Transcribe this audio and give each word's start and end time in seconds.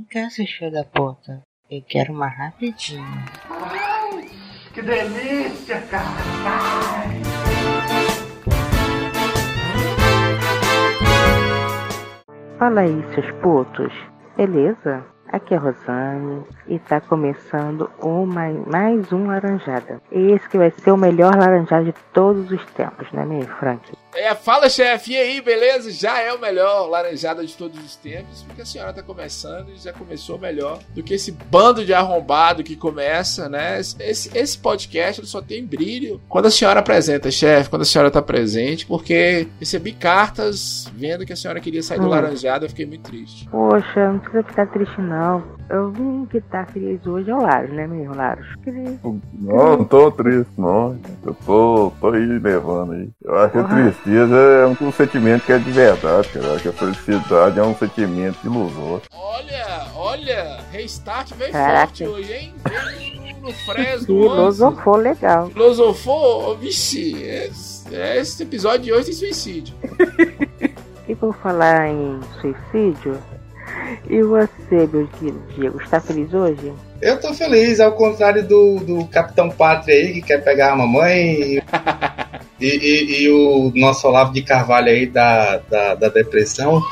Vem 0.00 0.06
cá, 0.06 0.30
seu 0.30 0.46
filho 0.46 0.72
da 0.72 0.82
puta. 0.82 1.42
Eu 1.70 1.82
quero 1.86 2.14
uma 2.14 2.26
rapidinho. 2.26 3.04
Ai, 3.50 4.30
que 4.72 4.80
delícia, 4.80 5.78
cara! 5.82 6.06
Ai. 6.46 7.20
Fala 12.58 12.80
aí, 12.80 13.14
seus 13.14 13.30
putos. 13.42 13.92
Beleza? 14.38 15.04
Aqui 15.30 15.52
é 15.52 15.58
a 15.58 15.60
Rosane 15.60 16.44
e 16.66 16.78
tá 16.78 17.00
começando 17.02 17.90
uma, 18.00 18.48
mais 18.66 19.12
um 19.12 19.26
Laranjada. 19.26 20.00
Esse 20.10 20.48
que 20.48 20.56
vai 20.56 20.70
ser 20.70 20.92
o 20.92 20.96
melhor 20.96 21.36
laranjada 21.36 21.84
de 21.84 21.94
todos 22.14 22.50
os 22.50 22.64
tempos, 22.72 23.06
não 23.12 23.22
é 23.22 23.26
mesmo, 23.26 23.54
Frank? 23.56 23.92
É, 24.12 24.34
fala 24.34 24.68
chefe, 24.68 25.12
e 25.12 25.16
aí, 25.16 25.40
beleza? 25.40 25.90
Já 25.92 26.20
é 26.20 26.32
o 26.32 26.40
melhor 26.40 26.88
laranjada 26.88 27.44
de 27.46 27.56
todos 27.56 27.78
os 27.82 27.94
tempos, 27.94 28.42
porque 28.42 28.62
a 28.62 28.66
senhora 28.66 28.92
tá 28.92 29.02
começando 29.02 29.68
e 29.70 29.76
já 29.76 29.92
começou 29.92 30.36
melhor 30.36 30.80
do 30.92 31.00
que 31.02 31.14
esse 31.14 31.30
bando 31.30 31.84
de 31.84 31.94
arrombado 31.94 32.64
que 32.64 32.74
começa, 32.74 33.48
né? 33.48 33.78
Esse, 33.78 34.36
esse 34.36 34.58
podcast 34.58 35.24
só 35.26 35.40
tem 35.40 35.64
brilho 35.64 36.20
quando 36.28 36.46
a 36.46 36.50
senhora 36.50 36.80
apresenta, 36.80 37.30
chefe, 37.30 37.70
quando 37.70 37.82
a 37.82 37.84
senhora 37.84 38.10
tá 38.10 38.20
presente, 38.20 38.84
porque 38.84 39.46
recebi 39.60 39.92
cartas 39.92 40.90
vendo 40.96 41.24
que 41.24 41.32
a 41.32 41.36
senhora 41.36 41.60
queria 41.60 41.82
sair 41.82 42.00
do 42.00 42.06
Hum. 42.06 42.10
laranjada, 42.10 42.64
eu 42.64 42.68
fiquei 42.68 42.86
muito 42.86 43.02
triste. 43.08 43.48
Poxa, 43.48 44.12
não 44.12 44.18
precisa 44.18 44.42
ficar 44.42 44.66
triste 44.66 45.00
não. 45.00 45.42
Eu 45.70 45.92
vim 45.92 46.26
que 46.26 46.40
tá 46.40 46.66
feliz 46.66 47.06
hoje 47.06 47.30
é 47.30 47.34
o 47.34 47.40
Laros, 47.40 47.70
né 47.70 47.86
mesmo, 47.86 48.12
Laros? 48.16 48.44
Queria- 48.64 48.98
Não, 49.04 49.76
não 49.78 49.84
tô 49.84 50.10
triste, 50.10 50.50
não. 50.58 50.98
Eu 51.24 51.36
tô, 51.46 51.92
tô 52.00 52.08
aí 52.08 52.26
levando 52.26 52.92
aí. 52.94 53.08
Eu 53.22 53.38
acho 53.38 53.52
que 53.52 53.58
a 53.58 53.62
Porra. 53.62 53.74
Tristeza 54.00 54.36
é 54.36 54.66
um 54.66 54.92
sentimento 54.92 55.44
que 55.44 55.52
é 55.52 55.58
de 55.58 55.70
verdade, 55.70 56.28
cara. 56.28 56.46
Eu 56.46 56.54
acho 56.54 56.62
que 56.62 56.68
a 56.68 56.72
felicidade 56.72 57.58
é 57.58 57.62
um 57.62 57.74
sentimento 57.74 58.38
ilusório. 58.44 59.02
Olha, 59.12 59.86
olha, 59.94 60.60
restart 60.72 61.32
veio 61.34 61.52
Caraca. 61.52 61.86
forte 61.86 62.06
hoje, 62.06 62.32
hein? 62.32 62.54
Veio 62.68 63.40
no, 63.40 63.48
no 63.48 63.52
Fresno, 63.52 64.06
Filosofou 64.06 64.96
legal. 64.96 65.50
Filosofou, 65.50 66.56
vixe, 66.56 67.22
esse, 67.22 67.94
esse 67.94 68.42
episódio 68.42 68.80
de 68.80 68.92
hoje 68.92 69.06
tem 69.06 69.14
suicídio. 69.14 69.74
E 71.08 71.14
por 71.16 71.34
falar 71.34 71.88
em 71.88 72.20
suicídio, 72.40 73.18
e 74.08 74.22
você, 74.22 74.88
meu 74.92 75.08
querido 75.08 75.42
Diego, 75.56 75.82
está 75.82 76.00
feliz 76.00 76.32
hoje? 76.32 76.72
Eu 77.02 77.18
tô 77.18 77.34
feliz, 77.34 77.80
ao 77.80 77.92
contrário 77.92 78.46
do, 78.46 78.78
do 78.78 79.04
Capitão 79.06 79.50
Pátria 79.50 79.96
aí, 79.96 80.12
que 80.12 80.22
quer 80.22 80.44
pegar 80.44 80.72
a 80.72 80.76
mamãe, 80.76 81.56
e, 81.56 81.62
e- 82.66 83.22
e 83.22 83.30
o 83.30 83.72
nosso 83.74 84.06
Olavo 84.08 84.32
de 84.32 84.42
Carvalho 84.42 84.88
aí 84.88 85.06
da, 85.06 85.58
da, 85.58 85.94
da 85.94 86.08
depressão. 86.08 86.82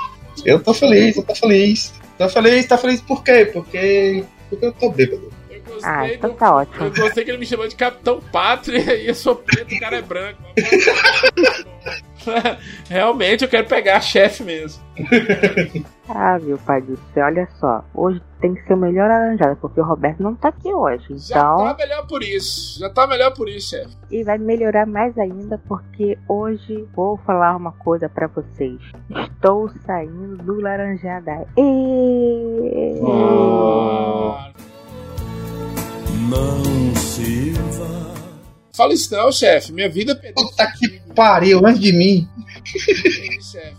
Eu 0.44 0.60
tô 0.60 0.72
feliz, 0.72 1.16
eu 1.16 1.22
tô 1.22 1.34
feliz. 1.34 1.92
Tô 2.16 2.28
feliz, 2.28 2.66
tá 2.66 2.78
feliz 2.78 3.00
por 3.00 3.22
quê? 3.22 3.48
Porque, 3.52 4.25
porque 4.50 4.66
eu 4.66 4.72
tô 4.72 4.91
bêbado. 4.91 5.30
Eu 5.50 5.60
gostei, 5.62 5.91
Ah, 5.91 6.12
então 6.14 6.30
tá 6.34 6.55
ótimo. 6.56 6.84
eu 6.84 6.94
gostei 6.94 7.25
que 7.25 7.30
ele 7.30 7.38
me 7.38 7.47
chamou 7.47 7.69
de 7.69 7.77
Capitão 7.77 8.20
Pátria 8.33 8.94
e 8.97 9.08
eu 9.08 9.14
sou 9.14 9.36
preto, 9.36 9.75
o 9.75 9.80
cara 9.80 9.97
é 9.98 10.02
branco. 10.02 10.42
Realmente 12.88 13.44
eu 13.44 13.48
quero 13.48 13.66
pegar 13.66 13.97
a 13.97 14.00
chefe 14.00 14.42
mesmo. 14.42 14.82
Ah, 16.11 16.39
meu 16.39 16.56
pai 16.59 16.81
do 16.81 16.98
céu, 17.12 17.27
olha 17.27 17.47
só. 17.61 17.84
Hoje 17.95 18.20
tem 18.41 18.55
que 18.55 18.62
ser 18.67 18.75
o 18.75 18.77
melhor 18.78 19.09
laranjada, 19.09 19.56
porque 19.56 19.81
o 19.81 19.84
Roberto 19.84 20.23
não 20.23 20.34
tá 20.34 20.48
aqui 20.48 20.73
hoje. 20.73 21.06
Já 21.19 21.39
Então, 21.39 21.56
tá 21.67 21.75
melhor 21.78 22.06
por 22.06 22.23
isso. 22.23 22.78
Já 22.81 22.89
tá 22.91 23.06
melhor 23.06 23.34
por 23.34 23.48
isso, 23.48 23.70
chefe. 23.70 23.95
e 24.11 24.25
vai 24.25 24.39
melhorar 24.39 24.87
mais 24.87 25.17
ainda, 25.19 25.59
porque 25.69 26.17
hoje 26.28 26.89
vou 26.95 27.19
falar 27.19 27.55
uma 27.56 27.73
coisa 27.73 28.09
pra 28.09 28.27
vocês. 28.27 28.81
Estou 29.11 29.69
saindo 29.84 30.37
do 30.39 30.61
laranjada. 30.61 31.47
E... 31.56 33.00
Não 36.28 36.95
se 36.97 37.53
vá. 37.53 38.15
Fala 38.77 38.95
isso 38.95 39.12
não, 39.15 39.33
chefe. 39.33 39.72
Minha 39.72 39.89
vida 39.89 40.15
perdeu 40.15 40.45
Puta 40.47 40.67
que 40.78 41.00
pariu, 41.15 41.66
antes 41.66 41.81
de 41.81 41.93
mim. 41.93 42.28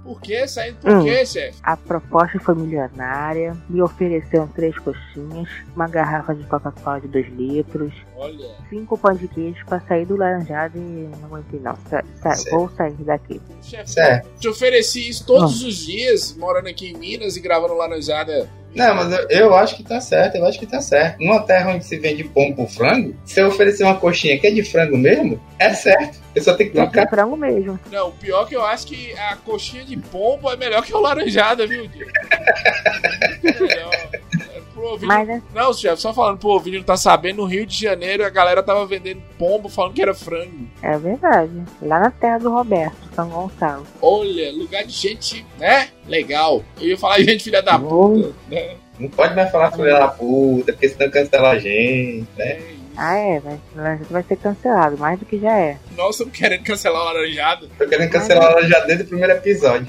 Por 0.10 0.20
que? 0.22 0.48
Saindo 0.48 0.78
por 0.78 0.90
Hum. 0.92 1.04
quê, 1.04 1.24
chefe? 1.24 1.60
A 1.62 1.78
proposta 1.78 2.40
foi 2.40 2.56
milionária, 2.56 3.56
me 3.70 3.80
ofereceram 3.80 4.48
três 4.48 4.76
coxinhas, 4.80 5.48
uma 5.76 5.88
garrafa 5.88 6.34
de 6.34 6.44
Coca-Cola 6.46 7.00
de 7.00 7.08
2 7.10 7.28
litros, 7.28 7.94
Olha. 8.18 8.50
cinco 8.72 8.98
pães 8.98 9.20
de 9.20 9.28
queijo 9.28 9.64
pra 9.68 9.80
sair 9.82 10.08
do 10.08 10.16
laranjado 10.18 10.80
e 10.80 10.82
não 11.22 11.26
aguentei 11.26 11.60
não. 11.60 11.76
Sa- 11.88 12.04
sa- 12.24 12.34
Certo. 12.34 12.56
vou 12.58 12.70
sair 12.72 12.94
daqui. 13.06 13.40
Chefe, 13.62 13.94
te 14.40 14.48
ofereci 14.50 15.08
isso 15.08 15.24
todos 15.28 15.62
os 15.62 15.76
dias, 15.78 16.36
morando 16.36 16.70
aqui 16.70 16.90
em 16.90 16.98
Minas 16.98 17.38
e 17.38 17.40
gravando 17.40 17.76
Laranjada. 17.76 18.50
Não, 18.76 18.96
mas 18.96 19.12
eu, 19.12 19.28
eu 19.30 19.56
acho 19.56 19.76
que 19.76 19.84
tá 19.84 20.00
certo, 20.00 20.36
eu 20.36 20.46
acho 20.46 20.60
que 20.60 20.66
tá 20.66 20.80
certo. 20.80 21.20
Numa 21.20 21.42
terra 21.42 21.72
onde 21.72 21.84
se 21.86 21.98
vende 21.98 22.24
pombo 22.24 22.56
por 22.56 22.70
frango, 22.70 23.16
se 23.26 23.40
eu 23.42 23.48
oferecer 23.48 23.84
uma 23.84 23.96
coxinha 23.96 24.38
que 24.40 24.46
é 24.48 24.52
de 24.52 24.64
frango 24.64 24.98
mesmo, 24.98 25.42
é 25.58 25.74
certo. 25.74 26.20
Eu 26.36 26.44
só 26.44 26.54
tenho 26.54 26.72
que 26.72 26.78
E 26.78 26.82
é 26.82 26.86
de 26.86 26.92
trocar. 26.92 27.10
frango 27.10 27.36
mesmo. 27.36 27.80
Não, 27.92 28.10
o 28.10 28.12
pior 28.12 28.46
que 28.48 28.56
eu 28.56 28.64
acho 28.64 28.86
que 28.88 29.12
a 29.14 29.36
coxinha 29.38 29.84
de 29.84 29.98
pombo 29.98 30.50
é 30.52 30.56
melhor 30.56 30.84
que 30.84 30.94
o 30.94 31.00
laranjada, 31.00 31.66
viu, 31.66 31.88
Diego? 31.88 32.12
É 33.44 33.60
melhor. 33.60 34.10
Pro 34.80 34.88
ouvinte- 34.92 35.06
Mas 35.08 35.30
é 35.30 35.42
Não, 35.54 35.74
chefe, 35.74 36.02
só 36.02 36.14
falando 36.14 36.38
pro 36.38 36.50
ouvinte 36.50 36.78
não 36.78 36.84
tá 36.84 36.96
sabendo, 36.96 37.38
no 37.38 37.46
Rio 37.46 37.66
de 37.66 37.78
Janeiro 37.80 38.26
a 38.26 38.30
galera 38.30 38.64
tava 38.64 38.86
vendendo 38.86 39.22
pombo 39.38 39.68
falando 39.70 39.94
que 39.94 40.02
era 40.02 40.14
frango. 40.14 40.68
É 40.82 40.98
verdade. 40.98 41.52
Lá 41.82 42.00
na 42.00 42.12
terra 42.12 42.38
do 42.40 42.50
Roberto, 42.50 42.96
São 43.14 43.28
Gonçalo. 43.30 43.86
Olha, 44.02 44.52
lugar 44.54 44.84
de 44.86 44.94
gente, 44.94 45.46
né? 45.58 45.90
Legal. 46.08 46.64
Eu 46.80 46.88
ia 46.90 46.98
falar 46.98 47.18
de 47.18 47.26
gente 47.32 47.44
filha 47.44 47.62
da 47.62 47.78
puta, 47.78 48.32
né? 48.50 48.76
Não 49.00 49.10
pode 49.10 49.36
mais 49.36 49.52
falar 49.52 49.72
filha 49.72 50.00
da 50.00 50.08
puta, 50.08 50.72
porque 50.74 50.90
senão 50.90 51.10
cancela 51.12 51.50
a 51.52 51.60
gente, 51.60 52.28
né? 52.38 52.46
É. 52.46 52.80
Ah, 53.02 53.16
é, 53.18 53.40
vai, 53.40 53.98
vai 54.10 54.24
ser 54.24 54.36
cancelado, 54.36 54.98
mais 54.98 55.18
do 55.18 55.26
que 55.26 55.40
já 55.40 55.58
é. 55.58 55.78
Nossa, 55.96 56.24
estamos 56.24 56.38
querendo 56.38 56.64
cancelar 56.66 57.02
o 57.02 57.06
laranjada. 57.06 57.68
Tô 57.78 57.88
querendo 57.88 58.10
cancelar 58.12 58.52
ela 58.52 58.62
já 58.68 58.80
desde 58.82 59.06
o 59.06 59.08
primeiro 59.08 59.32
episódio. 59.34 59.88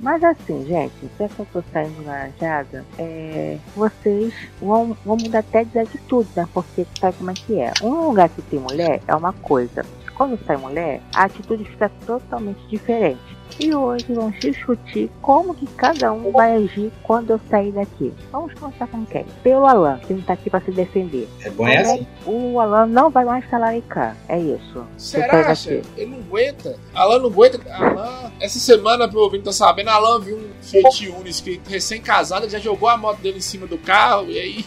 Mas 0.00 0.22
assim, 0.22 0.64
gente, 0.66 0.92
que 1.16 1.22
eu 1.22 1.46
tô 1.52 1.62
saindo 1.72 2.04
laranjada, 2.04 2.84
é, 2.98 3.58
vocês 3.74 4.34
vão, 4.60 4.96
vão 5.04 5.16
mudar 5.16 5.40
até 5.40 5.64
de 5.64 5.78
atitude, 5.78 6.28
né? 6.36 6.48
Porque 6.52 6.86
sabe 7.00 7.16
como 7.18 7.30
é 7.30 7.34
que 7.34 7.60
é? 7.60 7.72
Um 7.82 8.08
lugar 8.08 8.28
que 8.28 8.42
tem 8.42 8.58
mulher 8.58 9.00
é 9.06 9.14
uma 9.14 9.32
coisa. 9.32 9.84
Quando 10.14 10.38
sai 10.46 10.56
mulher, 10.56 11.00
a 11.12 11.24
atitude 11.24 11.64
fica 11.64 11.90
totalmente 12.06 12.66
diferente. 12.68 13.35
E 13.58 13.74
hoje 13.74 14.04
vamos 14.10 14.38
discutir 14.38 15.10
como 15.22 15.54
que 15.54 15.66
cada 15.66 16.12
um 16.12 16.30
vai 16.30 16.56
agir 16.56 16.92
quando 17.02 17.30
eu 17.30 17.40
sair 17.48 17.72
daqui. 17.72 18.12
Vamos 18.30 18.52
começar 18.54 18.86
com 18.86 19.04
quem? 19.06 19.24
Pelo 19.42 19.64
Alan, 19.64 19.98
que 20.06 20.12
não 20.12 20.20
tá 20.22 20.34
aqui 20.34 20.50
pra 20.50 20.60
se 20.60 20.70
defender. 20.70 21.28
É 21.42 21.50
bom 21.50 21.66
é 21.66 21.78
assim. 21.78 22.06
O 22.26 22.60
Alan 22.60 22.86
não 22.86 23.10
vai 23.10 23.24
mais 23.24 23.48
talaricar. 23.48 24.16
É 24.28 24.38
isso. 24.38 24.86
Você 24.96 25.18
sai 25.18 25.20
Será, 25.22 25.42
daqui. 25.42 25.56
chefe? 25.56 25.88
Ele 25.96 26.10
não 26.10 26.18
aguenta. 26.18 26.76
Alan 26.94 27.18
não 27.18 27.30
aguenta. 27.30 27.60
Alan, 27.72 28.30
essa 28.40 28.58
semana, 28.58 29.08
pro 29.08 29.20
ouvinte 29.20 29.44
tá 29.44 29.52
sabendo, 29.52 29.88
Alan 29.88 30.20
viu 30.20 30.36
um 30.36 30.50
Fiat 30.62 31.08
Uno 31.08 31.28
escrito 31.28 31.70
recém-casado, 31.70 32.48
já 32.50 32.58
jogou 32.58 32.88
a 32.88 32.96
moto 32.96 33.20
dele 33.20 33.38
em 33.38 33.40
cima 33.40 33.66
do 33.66 33.78
carro, 33.78 34.30
e 34.30 34.38
aí, 34.38 34.58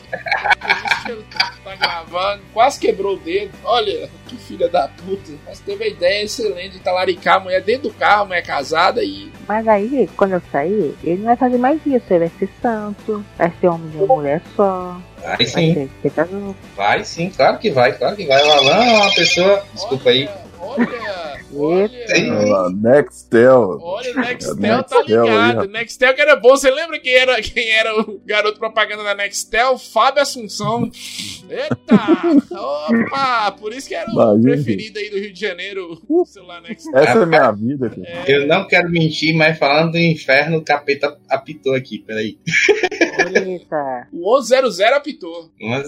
isso 1.11 1.23
que 1.29 1.63
tá 1.63 1.75
gravando, 1.75 2.41
quase 2.53 2.79
quebrou 2.79 3.15
o 3.15 3.19
dedo. 3.19 3.51
Olha, 3.63 4.09
que 4.29 4.37
filha 4.37 4.69
da 4.69 4.87
puta. 4.87 5.31
Mas 5.45 5.59
teve 5.59 5.83
a 5.83 5.87
ideia 5.87 6.23
excelente 6.23 6.73
de 6.73 6.79
talaricar 6.79 7.37
a 7.37 7.39
mulher 7.39 7.61
dentro 7.61 7.89
do 7.89 7.93
carro, 7.95 8.23
a 8.23 8.25
mulher 8.25 8.43
casada, 8.43 9.03
e 9.03 9.31
Mas 9.47 9.67
aí, 9.67 10.09
quando 10.15 10.33
eu 10.33 10.41
sair, 10.51 10.95
ele 11.03 11.17
não 11.17 11.25
vai 11.25 11.35
fazer 11.35 11.57
mais 11.57 11.79
isso. 11.85 12.05
Ele 12.09 12.19
vai 12.19 12.31
ser 12.39 12.49
santo, 12.61 13.25
vai 13.37 13.51
ser 13.59 13.67
homem 13.67 13.89
de 13.89 13.97
uma 13.97 14.15
mulher 14.15 14.41
só. 14.55 14.97
Vai 15.21 15.37
Vai 15.37 15.45
sim, 15.45 15.73
ser 15.73 15.89
pegador. 16.01 16.55
vai 16.75 17.03
sim, 17.03 17.29
claro 17.29 17.57
que 17.57 17.69
vai, 17.71 17.91
claro 17.97 18.15
que 18.15 18.25
vai. 18.25 18.41
O 18.41 18.51
Alan 18.51 18.83
é 18.85 18.95
uma 19.01 19.13
pessoa. 19.13 19.63
Desculpa 19.73 20.09
aí. 20.11 20.29
Olha, 20.61 20.87
olha, 20.87 21.08
Ah, 21.51 22.69
Nextel. 22.69 23.79
Olha, 23.81 24.11
o 24.11 24.15
Nextel 24.19 24.55
Nextel 24.55 24.83
tá 24.83 25.01
ligado. 25.01 25.67
Nextel 25.69 26.13
que 26.13 26.21
era 26.21 26.35
bom. 26.35 26.49
Você 26.49 26.69
lembra 26.69 26.99
quem 26.99 27.13
era, 27.13 27.41
quem 27.41 27.71
era 27.71 27.99
o 28.01 28.19
garoto 28.25 28.59
propaganda 28.59 29.03
da 29.03 29.15
Nextel? 29.15 29.77
Fábio 29.77 30.21
Assunção. 30.21 30.89
Eita! 31.49 31.95
Opa! 32.51 33.51
Por 33.59 33.73
isso 33.73 33.87
que 33.87 33.95
era 33.95 34.09
o 34.09 34.13
Imagina. 34.13 34.41
preferido 34.53 34.99
aí 34.99 35.09
do 35.09 35.17
Rio 35.17 35.33
de 35.33 35.39
Janeiro, 35.39 36.01
o 36.07 36.25
celular 36.25 36.61
Nextel. 36.61 36.95
Essa 36.97 37.19
é 37.19 37.23
a 37.23 37.25
minha 37.25 37.51
vida, 37.51 37.89
cara. 37.89 38.07
É, 38.07 38.23
Eu 38.27 38.47
não 38.47 38.67
quero 38.67 38.89
mentir, 38.89 39.35
mas 39.35 39.57
falando 39.57 39.93
do 39.93 39.97
inferno, 39.97 40.57
o 40.57 40.63
capeta 40.63 41.17
apitou 41.27 41.73
aqui, 41.73 41.99
peraí. 41.99 42.37
Eita. 43.35 44.07
o 44.13 44.41
100 44.41 44.59
apitou 44.93 45.49
100, 45.59 45.85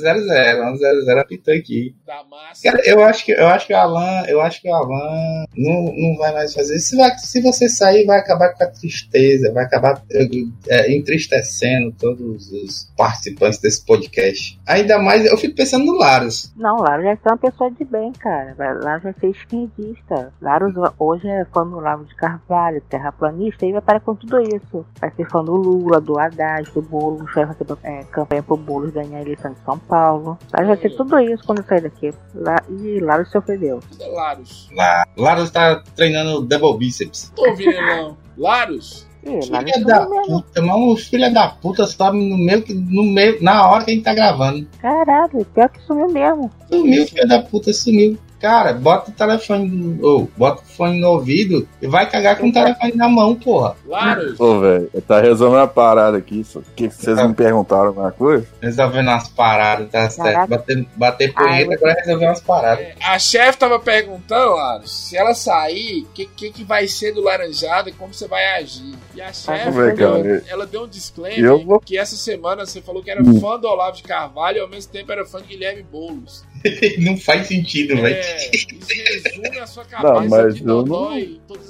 100 1.05 1.19
apitou 1.19 1.53
aqui. 1.53 1.95
da 2.05 2.23
massa. 2.23 2.63
Cara, 2.63 2.81
eu 2.85 3.03
acho 3.03 3.25
que 3.25 3.31
eu 3.31 3.47
acho 3.47 3.67
que 3.67 3.73
o 3.73 3.77
Alan, 3.77 4.23
eu 4.27 4.41
acho 4.41 4.61
que 4.61 4.69
o 4.69 4.73
Alan 4.73 5.45
não, 5.55 5.93
não 5.95 6.17
vai 6.17 6.33
mais 6.33 6.53
fazer. 6.53 6.79
Se, 6.79 6.95
vai, 6.95 7.17
se 7.17 7.41
você 7.41 7.67
sair, 7.69 8.05
vai 8.05 8.19
acabar 8.19 8.53
com 8.53 8.63
a 8.63 8.67
tristeza, 8.67 9.51
vai 9.51 9.65
acabar 9.65 10.01
eh, 10.11 10.95
entristecendo 10.95 11.91
todos 11.99 12.51
os 12.51 12.91
participantes 12.97 13.59
desse 13.59 13.85
podcast. 13.85 14.59
Ainda 14.65 14.99
mais, 14.99 15.25
eu 15.25 15.37
fico 15.37 15.55
pensando 15.55 15.85
no 15.85 15.97
Laros. 15.97 16.51
Não, 16.55 16.77
Laro 16.77 17.03
já 17.03 17.11
é 17.11 17.17
uma 17.25 17.37
pessoa 17.37 17.71
de 17.71 17.83
bem, 17.83 18.11
cara. 18.13 18.55
Laro 18.57 19.01
já 19.01 19.13
ser 19.13 19.29
esquerdista. 19.29 20.33
Laro 20.41 20.71
hoje 20.97 21.27
é 21.27 21.45
fã 21.45 21.65
do 21.65 21.79
Lavo 21.79 22.05
de 22.05 22.15
Carvalho, 22.15 22.81
terraplanista, 22.89 23.65
e 23.65 23.71
vai 23.71 23.81
parar 23.81 23.99
com 23.99 24.15
tudo 24.15 24.41
isso. 24.41 24.85
Vai 24.99 25.11
ser 25.11 25.29
fã 25.29 25.43
do 25.43 25.53
Lula, 25.55 25.99
do 25.99 26.19
Haddad, 26.19 26.71
do 26.71 26.81
Boulos. 26.81 27.33
Vai 27.33 27.45
fazer 27.45 27.65
é, 27.83 28.03
campanha 28.05 28.43
pro 28.43 28.57
Boulos 28.57 28.91
ganhar 28.91 29.17
a 29.17 29.21
eleição 29.21 29.51
de 29.51 29.59
São 29.65 29.77
Paulo. 29.77 30.37
Vai 30.51 30.65
vai 30.65 30.77
ter 30.77 30.95
tudo 30.95 31.19
isso 31.19 31.43
quando 31.45 31.59
eu 31.59 31.65
sair 31.65 31.81
daqui. 31.81 32.13
Lá, 32.33 32.57
e 32.69 32.99
Laro 32.99 33.25
se 33.25 33.37
ofendeu. 33.37 33.79
Cadê 33.91 34.09
Larus? 34.11 34.69
Lá. 35.41 35.49
Larus 35.49 35.51
tá 35.51 35.83
treinando 35.95 36.41
double 36.41 36.77
bíceps. 36.77 37.31
Tô 37.35 37.49
ouvindo 37.49 37.71
ele 37.71 37.81
não. 37.81 38.17
Larus? 38.37 39.07
Ih, 39.23 39.39
Laro 39.51 39.65
Filha 39.67 39.85
da 39.85 40.05
puta, 40.05 40.61
mas 40.63 40.75
o 40.77 40.95
filho 40.97 41.31
da 41.33 41.47
puta 41.49 41.85
sobe 41.85 42.17
no 42.17 42.37
meio, 42.37 42.63
que- 42.63 42.73
no 42.73 43.03
meio, 43.03 43.37
na 43.41 43.69
hora 43.69 43.83
que 43.85 43.91
a 43.91 43.93
gente 43.93 44.03
tá 44.03 44.15
gravando. 44.15 44.67
Caralho, 44.81 45.45
pior 45.53 45.69
que 45.69 45.79
sumiu 45.83 46.09
mesmo. 46.09 46.49
Sumiu, 46.71 47.05
filho 47.07 47.27
da 47.27 47.39
puta, 47.39 47.71
sumiu. 47.71 48.17
Cara, 48.41 48.73
bota 48.73 49.11
o 49.11 49.13
telefone, 49.13 49.99
ou 50.01 50.29
bota 50.35 50.61
o 50.61 50.65
fone 50.65 50.99
no 50.99 51.09
ouvido 51.09 51.67
e 51.81 51.87
vai 51.87 52.09
cagar 52.09 52.37
com 52.37 52.49
o 52.49 52.51
telefone 52.53 52.93
na 52.95 53.07
mão, 53.07 53.35
porra. 53.35 53.75
Larus? 53.85 54.39
Ô, 54.39 54.59
velho, 54.59 54.89
tá 55.07 55.21
resolvendo 55.21 55.59
uma 55.59 55.67
parada 55.67 56.17
aqui. 56.17 56.43
só. 56.43 56.59
O 56.59 56.63
que 56.75 56.89
vocês 56.89 57.17
me 57.27 57.33
perguntaram 57.35 57.87
alguma 57.87 58.11
coisa? 58.11 58.47
Resolvendo 58.61 59.07
umas 59.09 59.27
paradas, 59.29 59.89
tá 59.91 60.09
certo? 60.09 60.49
Bater, 60.49 60.85
bater 60.95 61.33
punheta, 61.33 61.69
Ai, 61.69 61.75
agora 61.75 61.93
resolver 61.93 62.25
umas 62.25 62.41
paradas. 62.41 62.79
É, 62.85 62.95
A 63.03 63.19
chefe 63.19 63.57
tava 63.59 63.79
perguntando, 63.79 64.55
Larus, 64.55 64.91
se 64.91 65.15
ela 65.15 65.33
sair, 65.35 66.01
o 66.03 66.07
que, 66.13 66.25
que, 66.25 66.51
que 66.51 66.63
vai 66.63 66.87
ser 66.87 67.13
do 67.13 67.21
Laranjada 67.21 67.89
e 67.89 67.93
como 67.93 68.13
você 68.13 68.27
vai 68.27 68.59
agir. 68.59 68.95
E 69.13 69.21
a 69.21 69.31
chefe, 69.31 69.69
ver, 69.71 69.95
deu- 69.95 70.11
cara. 70.11 70.43
ela 70.47 70.65
deu 70.65 70.83
um 70.83 70.87
disclaimer 70.87 71.63
vou- 71.65 71.79
que 71.79 71.97
essa 71.97 72.15
semana 72.15 72.65
você 72.65 72.81
falou 72.81 73.03
que 73.03 73.11
era 73.11 73.21
Hum. 73.21 73.39
fã 73.39 73.59
do 73.59 73.67
Olavo 73.67 73.97
de 73.97 74.03
Carvalho 74.03 74.57
e 74.57 74.61
ao 74.61 74.67
mesmo 74.69 74.91
tempo 74.91 75.11
era 75.11 75.25
fã 75.25 75.39
de 75.41 75.47
Guilherme 75.49 75.83
Boulos. 75.83 76.43
Não 76.99 77.17
faz 77.17 77.47
sentido, 77.47 77.95
velho. 77.95 78.15
É, 78.15 78.51
resume 79.31 79.59
a 79.59 79.67
sua 79.67 79.85
cabeça 79.85 80.13
Não, 80.13 80.29
mas 80.29 80.55
de 80.55 80.67
eu 80.67 80.85
não- 80.85 81.17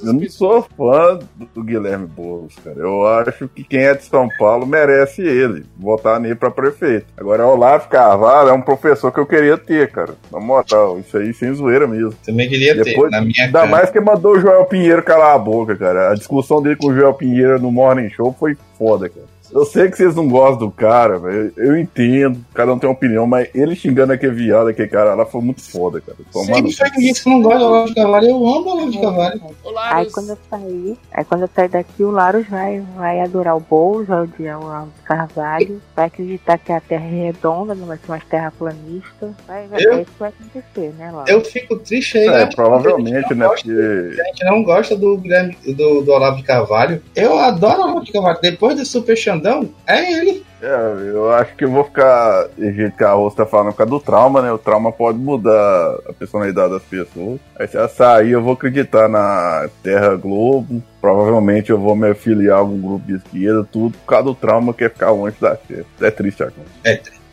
Eu 0.03 0.13
não 0.13 0.29
sou 0.29 0.61
fã 0.77 1.19
do- 1.35 1.45
do 1.53 1.63
Guilherme 1.63 2.07
Boulos, 2.07 2.55
cara. 2.63 2.77
Eu 2.79 3.05
acho 3.05 3.47
que 3.47 3.63
quem 3.63 3.81
é 3.81 3.93
de 3.93 4.03
São 4.05 4.27
Paulo 4.37 4.65
merece 4.65 5.21
ele. 5.21 5.63
Votar 5.77 6.19
nele 6.19 6.35
pra 6.35 6.51
prefeito. 6.51 7.05
Agora, 7.17 7.45
o 7.45 7.51
Olavo 7.51 7.87
Carvalho 7.89 8.49
é 8.49 8.53
um 8.53 8.61
professor 8.61 9.11
que 9.11 9.19
eu 9.19 9.25
queria 9.25 9.57
ter, 9.57 9.89
cara. 9.91 10.15
Na 10.31 10.39
moral, 10.39 10.99
isso 10.99 11.17
aí 11.17 11.33
sem 11.33 11.53
zoeira 11.53 11.87
mesmo. 11.87 12.13
Também 12.25 12.49
queria 12.49 12.75
Depois, 12.75 13.11
ter, 13.11 13.17
na 13.17 13.21
minha 13.23 13.45
ainda 13.45 13.59
cara. 13.59 13.71
mais 13.71 13.89
que 13.89 13.99
mandou 13.99 14.33
o 14.35 14.39
Joel 14.39 14.65
Pinheiro 14.65 15.03
calar 15.03 15.35
a 15.35 15.39
boca, 15.39 15.75
cara. 15.75 16.11
A 16.11 16.15
discussão 16.15 16.61
dele 16.61 16.75
com 16.75 16.87
o 16.87 16.93
Joel 16.95 17.13
Pinheiro 17.13 17.59
no 17.61 17.71
Morning 17.71 18.09
Show 18.09 18.35
foi 18.39 18.57
foda, 18.77 19.07
cara. 19.09 19.25
Eu 19.53 19.65
sei 19.65 19.89
que 19.89 19.97
vocês 19.97 20.15
não 20.15 20.27
gostam 20.27 20.67
do 20.67 20.71
cara, 20.71 21.17
velho. 21.19 21.51
Eu 21.57 21.77
entendo, 21.77 22.39
cada 22.53 22.73
um 22.73 22.79
tem 22.79 22.89
uma 22.89 22.95
opinião, 22.95 23.25
mas 23.27 23.49
ele 23.53 23.75
xingando 23.75 24.13
aquele 24.13 24.33
viado, 24.33 24.67
aquele 24.69 24.87
cara 24.87 25.13
lá, 25.13 25.25
foi 25.25 25.41
muito 25.41 25.61
foda, 25.61 25.99
cara. 26.01 26.17
Tomar 26.31 26.45
Sempre 26.55 26.71
foi 26.73 26.87
isso 27.03 27.23
que 27.23 27.29
não 27.29 27.41
gosta 27.41 27.59
do 27.59 27.65
Olavo 27.65 27.87
de 27.87 27.95
Carvalho. 27.95 28.27
Eu 28.27 28.35
amo 28.37 28.69
o 28.69 28.71
Olavo 28.73 28.91
de 28.91 28.99
Carvalho. 29.01 29.41
Aí 29.43 29.73
Larus, 29.73 30.13
quando 30.13 30.29
eu 30.29 30.37
sair, 30.49 30.97
aí 31.13 31.25
quando 31.25 31.41
eu 31.41 31.49
sair 31.55 31.69
daqui, 31.69 32.03
o 32.03 32.11
Laros 32.11 32.47
vai, 32.47 32.81
vai 32.95 33.19
adorar 33.21 33.55
o 33.57 33.59
Boulos, 33.59 34.07
vai 34.07 34.21
odiar 34.23 34.59
o 34.59 34.65
Olavo 34.65 34.91
de 34.97 35.01
Carvalho, 35.03 35.81
vai 35.95 36.05
acreditar 36.05 36.57
que 36.57 36.71
a 36.71 36.79
Terra 36.79 37.05
é 37.05 37.25
redonda, 37.25 37.75
não 37.75 37.87
vai 37.87 37.97
ser 37.97 38.07
mais 38.09 38.23
terraplanista. 38.25 39.33
Vai, 39.47 39.67
vai, 39.67 39.83
Eu- 39.85 39.93
é 39.93 40.01
isso 40.01 40.11
que 40.11 40.19
vai 40.19 40.29
acontecer, 40.29 40.93
né, 40.97 41.11
Laros? 41.11 41.29
Eu 41.29 41.41
fico 41.43 41.77
triste 41.77 42.17
aí, 42.17 42.27
É, 42.27 42.31
né? 42.45 42.49
provavelmente, 42.55 43.33
né? 43.33 43.47
Porque 43.47 43.69
A 43.71 44.23
gente 44.25 44.45
não 44.45 44.63
gosta 44.63 44.95
do, 44.95 45.17
Guilherme- 45.17 45.57
do, 45.75 46.01
do 46.01 46.11
Olavo 46.11 46.37
de 46.37 46.43
Carvalho. 46.43 47.01
Eu 47.15 47.37
adoro 47.37 47.79
o 47.81 47.83
Olavo 47.83 48.05
de 48.05 48.11
Carvalho. 48.11 48.39
Depois 48.41 48.75
do 48.77 48.85
Super 48.85 49.15
Xandão, 49.17 49.40
é 49.87 50.11
ele. 50.13 50.43
É, 50.61 50.67
eu 51.09 51.31
acho 51.31 51.55
que 51.55 51.65
eu 51.65 51.71
vou 51.71 51.83
ficar 51.83 52.47
do 52.55 52.71
jeito 52.71 52.95
que 52.95 53.03
a 53.03 53.13
Rosa 53.13 53.37
tá 53.37 53.45
falando, 53.47 53.71
por 53.71 53.77
causa 53.77 53.89
do 53.89 53.99
trauma, 53.99 54.41
né? 54.43 54.51
O 54.51 54.59
trauma 54.59 54.91
pode 54.91 55.17
mudar 55.17 55.97
a 56.07 56.13
personalidade 56.13 56.73
das 56.73 56.83
pessoas. 56.83 57.39
Aí 57.59 57.67
se 57.67 57.77
ela 57.77 57.87
sair, 57.87 58.31
eu 58.31 58.43
vou 58.43 58.53
acreditar 58.53 59.09
na 59.09 59.67
Terra 59.81 60.15
Globo. 60.15 60.83
Provavelmente 61.01 61.71
eu 61.71 61.79
vou 61.79 61.95
me 61.95 62.09
afiliar 62.09 62.57
a 62.57 62.59
algum 62.59 62.79
grupo 62.79 63.07
de 63.07 63.15
esquerda, 63.15 63.67
tudo 63.71 63.97
por 63.97 64.05
causa 64.05 64.25
do 64.25 64.35
trauma 64.35 64.73
que 64.73 64.83
é 64.83 64.89
ficar 64.89 65.09
longe 65.09 65.35
da 65.41 65.55
Terra. 65.55 65.85
É 65.99 66.11
triste 66.11 66.43
agora. 66.43 66.67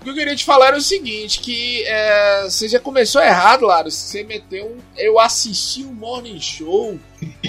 O 0.01 0.05
que 0.05 0.11
eu 0.11 0.15
queria 0.15 0.37
te 0.37 0.45
falar 0.45 0.69
era 0.69 0.77
o 0.77 0.81
seguinte, 0.81 1.41
que 1.41 1.85
é, 1.87 2.45
você 2.45 2.69
já 2.69 2.79
começou 2.79 3.23
errado, 3.23 3.67
Larus. 3.67 3.95
Você 3.95 4.23
meteu 4.23 4.67
um... 4.67 4.79
Eu 4.97 5.19
assisti 5.19 5.83
o 5.83 5.93
Morning 5.93 6.41
Show. 6.41 6.99
Pô. 7.19 7.29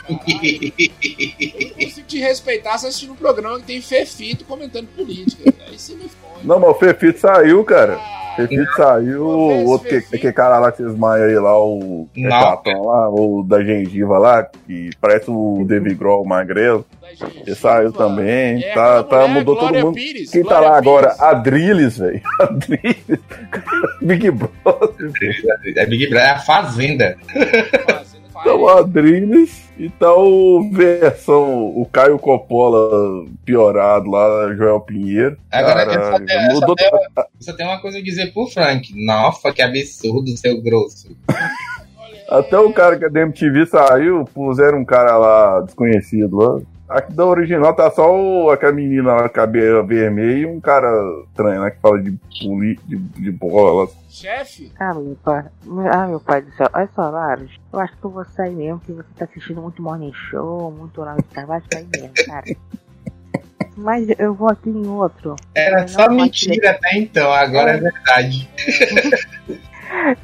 Eu 0.00 1.68
não 1.68 1.74
consigo 1.74 2.06
te 2.06 2.18
respeitar 2.18 2.78
se 2.78 2.86
assistindo 2.86 3.12
um 3.12 3.16
programa 3.16 3.60
que 3.60 3.66
tem 3.66 3.82
Fefito 3.82 4.44
comentando 4.44 4.88
política. 4.88 5.52
Aí 5.66 5.78
você 5.78 5.94
me 5.94 6.08
fode. 6.08 6.46
Não, 6.46 6.58
mas 6.58 6.70
o 6.70 6.74
Fefito 6.74 7.20
saiu, 7.20 7.62
cara. 7.64 7.98
Ah, 7.98 8.19
Fefito 8.48 8.76
saiu, 8.76 9.26
o 9.26 9.64
outro 9.66 9.88
que, 9.88 10.16
aquele 10.16 10.32
cara 10.32 10.58
lá 10.58 10.72
que 10.72 10.82
vocês 10.82 10.96
maiam 10.96 11.26
aí 11.26 11.38
lá, 11.38 11.60
o 11.60 12.08
Não. 12.16 12.30
Catão 12.30 12.84
lá, 12.84 13.08
o 13.08 13.42
da 13.42 13.62
gengiva 13.62 14.18
lá, 14.18 14.44
que 14.44 14.90
parece 15.00 15.30
o 15.30 15.64
David 15.66 15.94
Grohl 15.94 16.24
magrelo. 16.24 16.84
Ele 17.46 17.56
saiu 17.56 17.92
também. 17.92 18.62
É, 18.62 18.72
tá, 18.72 19.02
tá, 19.02 19.18
mulher, 19.26 19.34
mudou 19.34 19.56
Glória 19.56 19.80
todo 19.80 19.86
mundo. 19.86 19.94
Pires, 19.94 20.30
Quem 20.30 20.42
tá 20.42 20.48
Glória 20.48 20.68
lá 20.70 20.78
agora? 20.78 21.08
Pires. 21.08 21.22
Adriles, 21.22 21.98
velho. 21.98 22.22
Adriles. 22.40 23.20
Big 24.00 24.30
Brother. 24.30 25.12
É 25.76 25.86
Big 25.86 26.06
Brother, 26.08 26.28
é 26.28 26.30
a 26.30 26.38
Fazenda. 26.38 27.16
Fazendo 27.86 28.09
Então, 28.40 28.60
o. 28.60 28.68
Adriles. 28.68 29.70
E 29.80 29.88
tá 29.88 30.14
o 30.14 30.70
versão, 30.70 31.68
o 31.68 31.88
Caio 31.90 32.18
Coppola 32.18 33.24
piorado 33.46 34.10
lá, 34.10 34.54
Joel 34.54 34.80
Pinheiro. 34.80 35.38
Agora, 35.50 35.86
Cara, 35.86 35.92
essa, 35.94 36.24
essa, 36.28 36.52
mudou 36.52 36.74
essa, 36.78 37.28
só 37.40 37.52
tem 37.54 37.64
uma 37.64 37.80
coisa 37.80 37.96
a 37.96 38.02
dizer 38.02 38.30
pro 38.30 38.46
Frank. 38.46 38.92
Nossa, 38.94 39.50
que 39.50 39.62
absurdo, 39.62 40.36
seu 40.36 40.60
grosso. 40.60 41.16
Até 42.28 42.58
o 42.58 42.70
cara 42.72 42.98
que 42.98 43.06
é 43.06 43.08
da 43.08 43.22
MTV 43.22 43.66
saiu, 43.66 44.24
puseram 44.26 44.80
um 44.80 44.84
cara 44.84 45.16
lá 45.16 45.62
desconhecido 45.62 46.36
lá. 46.36 46.60
Aqui 46.90 47.12
da 47.14 47.24
original 47.24 47.72
tá 47.74 47.88
só 47.90 48.12
o, 48.14 48.50
aquela 48.50 48.72
menina 48.72 49.14
lá, 49.14 49.28
cabelo 49.28 49.86
vermelho, 49.86 50.38
e 50.40 50.46
um 50.46 50.60
cara 50.60 50.88
estranho, 51.28 51.62
né? 51.62 51.70
Que 51.70 51.78
fala 51.80 52.02
de, 52.02 52.18
poli- 52.42 52.80
de, 52.84 52.96
de 52.96 53.30
bola. 53.30 53.88
Chefe? 54.08 54.72
Ah, 54.78 54.92
meu 54.92 55.16
pai. 55.24 55.44
Ah, 55.92 56.06
meu 56.08 56.18
pai 56.18 56.42
do 56.42 56.52
céu. 56.56 56.68
Olha 56.72 56.88
só, 56.94 57.08
Laros. 57.08 57.50
Eu 57.72 57.78
acho 57.78 57.96
que 57.96 58.04
eu 58.04 58.10
vou 58.10 58.24
sair 58.24 58.54
mesmo, 58.56 58.80
que 58.80 58.92
você 58.92 59.08
tá 59.16 59.24
assistindo 59.24 59.62
muito 59.62 59.80
Morning 59.80 60.12
Show, 60.12 60.72
muito 60.72 61.00
Olavo 61.00 61.22
de 61.22 61.28
Carvalho, 61.28 61.62
vai 61.72 61.86
mesmo, 61.94 62.12
cara. 62.26 62.44
Mas 63.76 64.06
eu 64.18 64.34
vou 64.34 64.50
aqui 64.50 64.68
em 64.68 64.86
outro. 64.88 65.36
Era 65.54 65.86
só 65.86 66.10
mentira 66.10 66.72
até 66.72 66.96
então, 66.98 67.32
agora 67.32 67.70
é 67.70 67.76
verdade. 67.78 68.50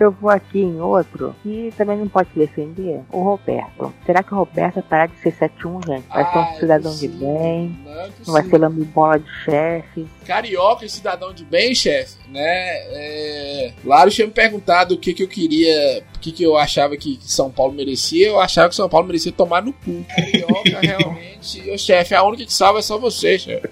Eu 0.00 0.10
vou 0.12 0.30
aqui 0.30 0.60
em 0.60 0.80
outro 0.80 1.34
que 1.42 1.72
também 1.76 1.96
não 1.98 2.08
pode 2.08 2.30
se 2.32 2.38
defender. 2.38 3.00
O 3.10 3.22
Roberto. 3.22 3.92
Será 4.04 4.22
que 4.22 4.32
o 4.32 4.36
Roberto 4.36 4.74
vai 4.74 4.82
parar 4.84 5.06
de 5.06 5.16
ser 5.18 5.32
71, 5.32 5.80
gente? 5.86 6.04
Vai 6.08 6.24
ser 6.24 6.38
Ah, 6.38 6.50
um 6.52 6.58
cidadão 6.58 6.94
de 6.94 7.08
bem. 7.08 7.78
Não 7.84 7.92
é 7.92 7.94
Não 7.94 8.02
vai 8.02 8.10
possível. 8.10 8.50
ser 8.50 8.58
lambibola 8.58 9.18
de 9.18 9.30
chefe. 9.44 10.06
Carioca 10.26 10.84
e 10.84 10.88
cidadão 10.88 11.32
de 11.32 11.44
bem, 11.44 11.74
chefe, 11.74 12.16
né? 12.30 12.40
É... 12.42 13.72
Laro 13.84 14.10
tinha 14.10 14.26
me 14.26 14.32
perguntado 14.32 14.94
o 14.94 14.98
que, 14.98 15.14
que 15.14 15.22
eu 15.22 15.28
queria, 15.28 16.02
o 16.16 16.18
que, 16.18 16.32
que 16.32 16.42
eu 16.42 16.56
achava 16.56 16.96
que, 16.96 17.16
que 17.16 17.30
São 17.30 17.50
Paulo 17.50 17.72
merecia. 17.72 18.28
Eu 18.28 18.40
achava 18.40 18.68
que 18.68 18.74
São 18.74 18.88
Paulo 18.88 19.06
merecia 19.06 19.30
tomar 19.32 19.62
no 19.62 19.72
cu. 19.72 20.04
Carioca, 20.08 20.80
realmente. 20.82 21.70
Ô, 21.70 21.78
chefe, 21.78 22.14
a 22.14 22.22
única 22.24 22.44
que 22.44 22.52
salva 22.52 22.80
é 22.80 22.82
só 22.82 22.98
você, 22.98 23.38
chefe. 23.38 23.68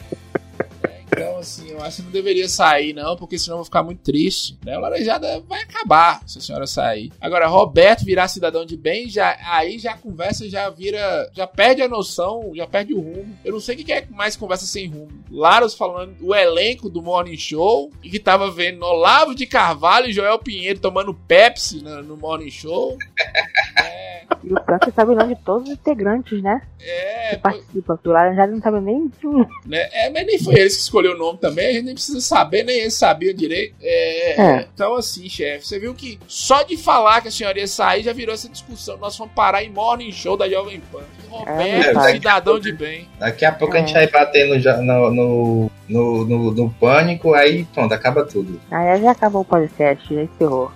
É, 1.45 1.47
assim, 1.47 1.71
eu 1.71 1.83
acho 1.83 1.97
que 1.99 2.03
não 2.03 2.11
deveria 2.11 2.49
sair, 2.49 2.95
não, 2.95 3.17
porque 3.17 3.39
senão 3.39 3.57
eu 3.57 3.59
vou 3.59 3.65
ficar 3.67 3.83
muito 3.83 4.01
triste. 4.01 4.59
Né? 4.65 4.77
O 4.77 4.81
Laranjada 4.81 5.41
vai 5.41 5.63
acabar 5.63 6.23
se 6.27 6.39
a 6.39 6.41
senhora 6.41 6.67
sair. 6.67 7.13
Agora, 7.21 7.47
Roberto 7.47 8.05
virar 8.05 8.29
cidadão 8.29 8.65
de 8.65 8.77
bem, 8.77 9.09
já, 9.09 9.37
aí 9.45 9.79
já 9.79 9.93
a 9.93 9.99
conversa 9.99 10.49
já 10.49 10.71
vira. 10.71 11.31
Já 11.35 11.47
perde 11.47 11.83
a 11.83 11.89
noção, 11.89 12.53
já 12.55 12.67
perde 12.67 12.95
o 12.95 13.01
rumo. 13.01 13.37
Eu 13.45 13.53
não 13.53 13.61
sei 13.61 13.75
o 13.75 13.79
que 13.79 13.93
é 13.93 14.07
mais 14.11 14.37
conversa 14.37 14.67
sem 14.67 14.89
rumo. 14.89 15.13
Laros 15.31 15.75
falando 15.75 16.17
o 16.23 16.35
elenco 16.35 16.89
do 16.89 17.03
Morning 17.03 17.37
Show, 17.37 17.93
e 18.03 18.09
que 18.09 18.19
tava 18.19 18.51
vendo 18.51 18.85
Olavo 18.85 19.35
de 19.35 19.47
Carvalho 19.47 20.09
e 20.09 20.13
Joel 20.13 20.39
Pinheiro 20.39 20.81
tomando 20.81 21.13
Pepsi 21.13 21.83
no, 21.83 22.03
no 22.03 22.17
Morning 22.17 22.51
Show. 22.51 22.97
E 24.43 24.53
o 24.53 24.63
Frank 24.65 24.91
sabe 24.95 25.13
o 25.13 25.15
nome 25.15 25.35
de 25.35 25.43
todos 25.43 25.69
os 25.69 25.75
integrantes, 25.75 26.43
né? 26.43 26.61
É, 26.81 27.31
Que 27.31 27.37
participam. 27.39 27.99
Do 28.03 28.11
Laranjada 28.11 28.53
não 28.53 28.61
sabe 28.61 28.81
nem 28.81 29.09
de 29.19 29.27
um. 29.27 29.45
né? 29.67 29.89
É, 29.93 30.11
mas 30.11 30.27
nem 30.27 30.39
foi 30.39 30.55
eles 30.57 30.75
que 30.77 30.83
escolheu 30.83 31.13
o 31.15 31.19
nome 31.19 31.39
também, 31.39 31.67
a 31.69 31.73
gente 31.73 31.85
nem 31.85 31.95
precisa 31.95 32.21
saber, 32.21 32.63
nem 32.65 32.81
eles 32.81 32.95
sabiam 32.95 33.35
direito. 33.35 33.75
É, 33.83 34.41
É. 34.41 34.69
Então, 34.75 34.95
assim, 34.95 35.29
chefe, 35.29 35.67
você 35.67 35.79
viu 35.79 35.95
que 35.95 36.19
só 36.29 36.63
de 36.63 36.77
falar 36.77 37.21
que 37.23 37.29
a 37.29 37.31
senhora 37.31 37.59
ia 37.59 37.67
sair 37.67 38.03
já 38.03 38.13
virou 38.13 38.35
essa 38.35 38.49
discussão. 38.49 38.97
Nós 38.99 39.17
vamos 39.17 39.33
parar 39.35 39.63
em 39.65 39.71
Morning 39.71 40.13
Show 40.13 40.37
da 40.37 40.49
Jovem 40.49 40.81
Pan. 40.93 41.03
Roberto, 41.31 41.99
É, 41.99 42.13
cidadão 42.13 42.61
de 42.61 42.73
bem. 42.73 43.09
Daqui 43.19 43.45
a 43.45 43.53
pouco 43.53 43.75
a 43.77 43.81
gente 43.81 43.91
É. 43.97 44.07
vai 44.07 44.09
bater 44.09 44.47
no, 44.47 44.83
no, 44.83 45.11
no, 45.11 45.71
no, 45.89 46.25
no- 46.25 46.51
no 46.53 46.71
pânico, 46.71 47.35
aí 47.35 47.65
pronto, 47.73 47.93
acaba 47.93 48.25
tudo. 48.25 48.61
Aí 48.71 49.01
já 49.03 49.11
acabou 49.11 49.43
o 49.43 49.45
podcast, 49.45 50.15
já 50.15 50.23
encerrou. 50.23 50.71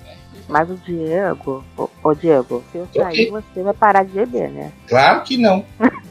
Mas 0.48 0.70
o 0.70 0.76
Diego, 0.76 1.62
ô, 1.76 1.88
ô 2.02 2.14
Diego, 2.14 2.64
se 2.72 2.78
eu 2.78 2.88
sair, 2.94 3.30
você 3.30 3.62
vai 3.62 3.74
parar 3.74 4.02
de 4.04 4.12
beber, 4.12 4.50
né? 4.50 4.72
Claro 4.88 5.22
que 5.22 5.36
não. 5.36 5.64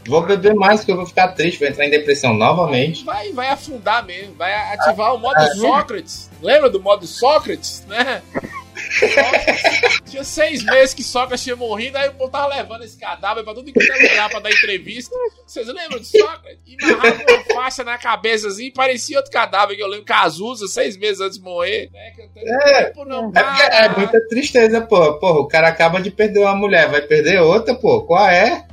Vou 0.07 0.21
beber 0.21 0.53
mais, 0.53 0.85
que 0.85 0.91
eu 0.91 0.95
vou 0.95 1.05
ficar 1.05 1.29
triste, 1.29 1.59
vou 1.59 1.67
entrar 1.67 1.85
em 1.85 1.89
depressão 1.89 2.33
novamente. 2.33 3.03
Vai, 3.03 3.33
vai 3.33 3.49
afundar 3.49 4.05
mesmo, 4.05 4.35
vai 4.35 4.53
ativar 4.73 5.15
o 5.15 5.17
modo 5.17 5.41
Sócrates. 5.55 6.29
Lembra 6.41 6.69
do 6.69 6.79
modo 6.79 7.05
Sócrates, 7.07 7.83
né? 7.87 8.21
Tinha 10.05 10.23
seis 10.23 10.63
meses 10.63 10.93
que 10.93 11.03
Sócrates 11.03 11.43
tinha 11.43 11.55
morrido, 11.55 11.97
aí 11.97 12.09
o 12.09 12.13
povo 12.13 12.31
tava 12.31 12.55
levando 12.55 12.83
esse 12.83 12.97
cadáver 12.97 13.43
pra 13.43 13.53
tudo 13.53 13.71
quanto 13.73 13.91
é 13.91 14.09
lugar 14.09 14.29
pra 14.29 14.39
dar 14.39 14.49
entrevista. 14.51 15.15
Vocês 15.45 15.67
lembram 15.67 15.99
de 15.99 16.07
Sócrates? 16.07 16.59
E 16.65 16.77
amarrava 16.83 17.23
uma 17.29 17.43
faixa 17.55 17.83
na 17.83 17.97
cabeça 17.97 18.47
assim, 18.47 18.71
parecia 18.71 19.17
outro 19.17 19.31
cadáver 19.31 19.75
que 19.75 19.83
eu 19.83 19.87
lembro, 19.87 20.05
Cazuza, 20.05 20.67
seis 20.67 20.97
meses 20.97 21.19
antes 21.21 21.37
de 21.37 21.43
morrer. 21.43 21.89
Né? 21.91 22.11
Que 22.15 22.21
eu 22.21 22.29
tenho 22.29 22.47
É. 22.61 22.83
tempo 22.85 23.05
não, 23.05 23.31
É, 23.35 23.43
porque 23.43 23.61
é 23.63 23.89
muita 23.89 24.27
tristeza, 24.27 24.81
pô. 24.81 25.13
Porra, 25.19 25.39
o 25.39 25.47
cara 25.47 25.67
acaba 25.67 25.99
de 26.01 26.11
perder 26.11 26.39
uma 26.41 26.55
mulher, 26.55 26.89
vai 26.89 27.01
perder 27.01 27.41
outra, 27.41 27.75
pô. 27.75 28.03
Qual 28.05 28.27
é? 28.29 28.66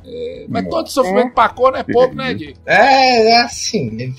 Mas 0.47 0.67
todo 0.67 0.89
sofrimento 0.89 1.33
pra 1.33 1.49
cor 1.49 1.75
é 1.75 1.83
pouco, 1.83 2.13
né, 2.15 2.33
Diego? 2.33 2.57
É, 2.65 3.31
é 3.31 3.41
assim, 3.41 4.13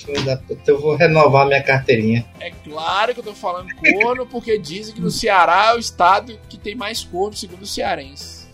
eu 0.66 0.80
vou 0.80 0.96
renovar 0.96 1.46
minha 1.46 1.62
carteirinha. 1.62 2.24
É 2.40 2.50
claro 2.64 3.14
que 3.14 3.20
eu 3.20 3.24
tô 3.24 3.32
falando 3.34 3.68
corno, 3.94 4.26
porque 4.26 4.58
dizem 4.58 4.94
que 4.94 5.00
no 5.00 5.10
Ceará 5.10 5.68
é 5.72 5.76
o 5.76 5.78
estado 5.78 6.38
que 6.48 6.58
tem 6.58 6.74
mais 6.74 7.04
corno, 7.04 7.36
segundo 7.36 7.62
os 7.62 7.72
cearenses. 7.74 8.46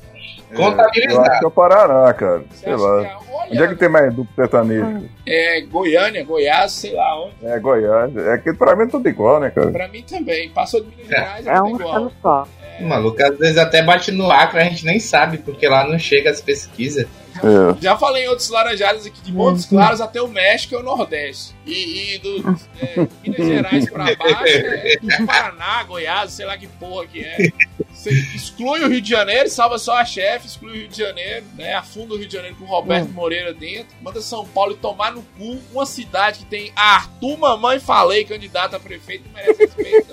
Contabilizado. 0.54 1.14
Eu 1.26 1.30
acho 1.30 1.38
que 1.38 1.44
é 1.44 1.48
o 1.48 1.50
Paraná, 1.50 2.12
cara. 2.12 2.44
Você 2.50 2.64
Sei 2.64 2.76
lá. 2.76 3.02
é- 3.02 3.16
olha, 3.30 3.50
Onde 3.52 3.62
é 3.62 3.68
que 3.68 3.74
tem 3.76 3.88
mais 3.88 4.14
duplo 4.14 4.34
sertanejo? 4.36 5.08
é 5.26 5.60
Goiânia, 5.62 6.22
Goiás, 6.24 6.72
sei 6.72 6.92
lá 6.92 7.24
onde. 7.24 7.34
É 7.42 7.58
Goiás. 7.58 8.14
É 8.16 8.36
que 8.38 8.52
pra 8.52 8.76
mim 8.76 8.84
é 8.84 8.88
tudo 8.88 9.08
igual, 9.08 9.40
né, 9.40 9.48
cara? 9.50 9.70
Pra 9.70 9.88
mim 9.88 10.02
também. 10.02 10.50
Passou 10.50 10.82
de 10.82 10.88
Minas 10.90 11.08
Gerais, 11.08 11.46
é, 11.46 11.50
É 11.50 11.54
tudo 11.56 11.66
um 11.68 11.74
igual. 11.76 12.12
só. 12.20 12.46
O 12.80 12.84
maluco 12.84 13.22
às 13.22 13.38
vezes 13.38 13.56
até 13.58 13.82
bate 13.82 14.10
no 14.12 14.30
Acre, 14.30 14.60
a 14.60 14.64
gente 14.64 14.84
nem 14.84 14.98
sabe, 14.98 15.38
porque 15.38 15.66
lá 15.68 15.86
não 15.88 15.98
chega 15.98 16.30
as 16.30 16.40
pesquisas. 16.40 17.06
É. 17.42 17.82
Já 17.82 17.96
falei 17.96 18.24
em 18.24 18.28
outros 18.28 18.48
laranjados 18.48 19.06
aqui, 19.06 19.20
de 19.20 19.32
Montes 19.32 19.66
Claros 19.66 20.00
até 20.00 20.22
o 20.22 20.28
México 20.28 20.74
e 20.74 20.76
o 20.76 20.82
Nordeste. 20.82 21.54
E, 21.66 22.14
e 22.14 22.18
do 22.18 22.58
é, 22.80 23.08
Minas 23.22 23.46
Gerais 23.46 23.90
pra 23.90 24.14
baixo 24.14 24.44
é 24.46 25.26
Paraná, 25.26 25.82
Goiás, 25.84 26.32
sei 26.32 26.46
lá 26.46 26.56
que 26.56 26.66
porra 26.66 27.06
que 27.06 27.20
é. 27.20 27.52
Você 27.92 28.10
exclui 28.34 28.80
o 28.80 28.88
Rio 28.88 29.00
de 29.00 29.08
Janeiro, 29.08 29.48
salva 29.48 29.78
só 29.78 29.96
a 29.96 30.04
chefe, 30.04 30.46
exclui 30.46 30.70
o 30.72 30.74
Rio 30.74 30.88
de 30.88 30.98
Janeiro, 30.98 31.44
né? 31.54 31.74
Afunda 31.74 32.14
o 32.14 32.16
Rio 32.16 32.26
de 32.26 32.32
Janeiro 32.32 32.56
com 32.56 32.64
o 32.64 32.68
Roberto 32.68 33.10
Moreira 33.10 33.52
dentro, 33.52 33.94
manda 34.00 34.20
São 34.20 34.46
Paulo 34.46 34.74
tomar 34.74 35.12
no 35.12 35.22
cu 35.22 35.58
uma 35.72 35.86
cidade 35.86 36.40
que 36.40 36.44
tem 36.46 36.72
Arthur 36.74 37.38
Mamãe 37.38 37.78
Falei, 37.78 38.24
candidato 38.24 38.74
a 38.74 38.80
prefeito, 38.80 39.24
não 39.26 39.34
merece 39.34 39.66
respeito. 39.66 40.12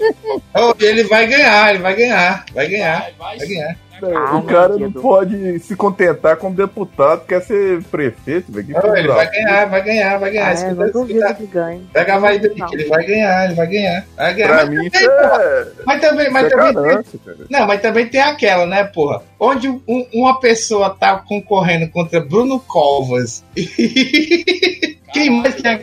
Ele 0.79 1.03
vai 1.03 1.27
ganhar, 1.27 1.69
ele 1.69 1.79
vai 1.79 1.95
ganhar, 1.95 2.45
vai 2.53 2.67
ganhar, 2.67 3.00
Vai, 3.01 3.13
vai, 3.13 3.38
vai 3.38 3.48
ganhar. 3.48 3.77
Ah, 4.03 4.37
o 4.37 4.43
cara 4.43 4.77
não 4.77 4.91
pode 4.91 5.59
se 5.59 5.75
contentar 5.75 6.37
como 6.37 6.55
deputado, 6.55 7.25
quer 7.25 7.41
ser 7.41 7.83
prefeito, 7.83 8.51
velho. 8.51 8.67
Ele 8.95 9.07
vai 9.07 9.29
ganhar, 9.31 9.65
vai 9.65 9.83
ganhar, 9.83 10.17
vai 10.19 10.31
ganhar. 10.31 10.47
Ah, 10.49 10.53
Escuta, 10.53 10.71
eu 10.71 10.75
não 10.85 10.91
duvido 10.91 11.19
escuta. 11.19 11.33
que 11.35 11.47
ganhe. 11.47 11.81
Pega 11.93 12.15
a 12.15 12.39
que 12.39 12.75
ele 12.75 12.85
vai 12.85 13.05
ganhar, 13.05 13.45
ele 13.45 13.53
vai 13.55 13.67
ganhar. 13.67 14.05
Vai 14.15 14.33
ganhar. 14.33 14.47
Pra 14.47 14.65
Mas 14.65 14.69
mim, 14.69 14.89
também, 14.89 15.09
é, 15.09 15.65
mas 15.85 16.01
também, 16.01 16.29
mas 16.29 16.45
isso 16.47 16.55
é 16.55 16.73
também 16.73 17.03
tem, 17.03 17.19
cara. 17.25 17.37
Não, 17.49 17.67
mas 17.67 17.81
também 17.81 18.07
tem 18.07 18.21
aquela, 18.21 18.65
né, 18.65 18.83
porra? 18.83 19.21
Onde 19.39 19.67
um- 19.69 20.07
uma 20.13 20.39
pessoa 20.39 20.89
tá 20.89 21.17
concorrendo 21.17 21.89
contra 21.89 22.19
Bruno 22.19 22.59
Covas. 22.59 23.43
Quem 25.11 25.29
mais 25.41 25.55
é? 25.63 25.77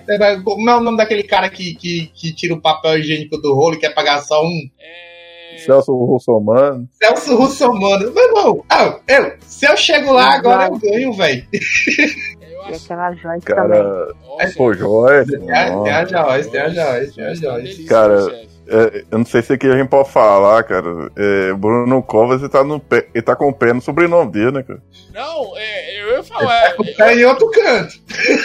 Como 0.45 0.71
é 0.71 0.77
o 0.77 0.81
nome 0.81 0.97
daquele 0.99 1.23
cara 1.25 1.49
que, 1.51 1.75
que, 1.75 2.11
que 2.15 2.33
tira 2.33 2.55
o 2.55 2.61
papel 2.61 2.99
higiênico 2.99 3.37
do 3.39 3.55
rolo 3.55 3.75
e 3.75 3.79
quer 3.79 3.93
pagar 3.95 4.21
só 4.21 4.41
um? 4.43 4.71
É, 4.79 5.16
Celso 5.65 5.93
Russomano. 5.95 6.89
Celso 6.93 7.37
Russomano. 7.37 8.13
Meu 8.13 8.25
irmão, 8.25 8.65
ah, 8.69 8.99
eu, 9.09 9.33
se 9.41 9.67
eu 9.67 9.77
chego 9.77 10.13
lá 10.13 10.35
agora, 10.35 10.67
eu 10.69 10.79
ganho, 10.79 11.13
velho. 11.13 11.47
E 11.53 12.75
aquela 12.75 13.13
Joyce 13.13 13.47
também. 13.47 13.69
Cara, 13.81 14.07
Nossa, 14.27 14.55
pô, 14.57 14.75
Joyce. 14.75 15.39
Tem 15.39 15.53
a- 15.53 15.81
tem 15.83 15.93
a 15.93 16.05
Joyce, 16.05 16.51
tem 16.51 16.61
a 16.61 16.69
Joyce, 16.69 17.15
tem 17.15 17.25
a 17.25 17.35
Joyce. 17.35 17.85
Cara. 17.85 18.46
É, 18.69 19.05
eu 19.11 19.19
não 19.19 19.25
sei 19.27 19.43
se 19.43 19.53
aqui 19.53 19.67
a 19.67 19.77
gente 19.77 19.89
pode 19.89 20.11
falar, 20.11 20.63
cara. 20.65 21.11
É, 21.17 21.53
Bruno 21.55 22.03
Covas, 22.03 22.41
ele 22.41 22.49
tá, 22.51 22.65
no 22.65 22.81
pé, 22.81 23.07
ele 23.15 23.23
tá 23.23 23.37
com 23.37 23.49
o 23.49 23.53
pé 23.53 23.73
no 23.73 23.81
sobrenome 23.81 24.33
dele, 24.33 24.51
né, 24.51 24.63
cara? 24.63 24.83
Não, 25.15 25.57
é, 25.57 26.03
eu 26.03 26.17
ia 26.17 26.23
falar. 26.25 26.67
é, 26.71 26.93
Tá 26.97 27.15
em 27.15 27.25
outro 27.25 27.49
canto. 27.51 27.95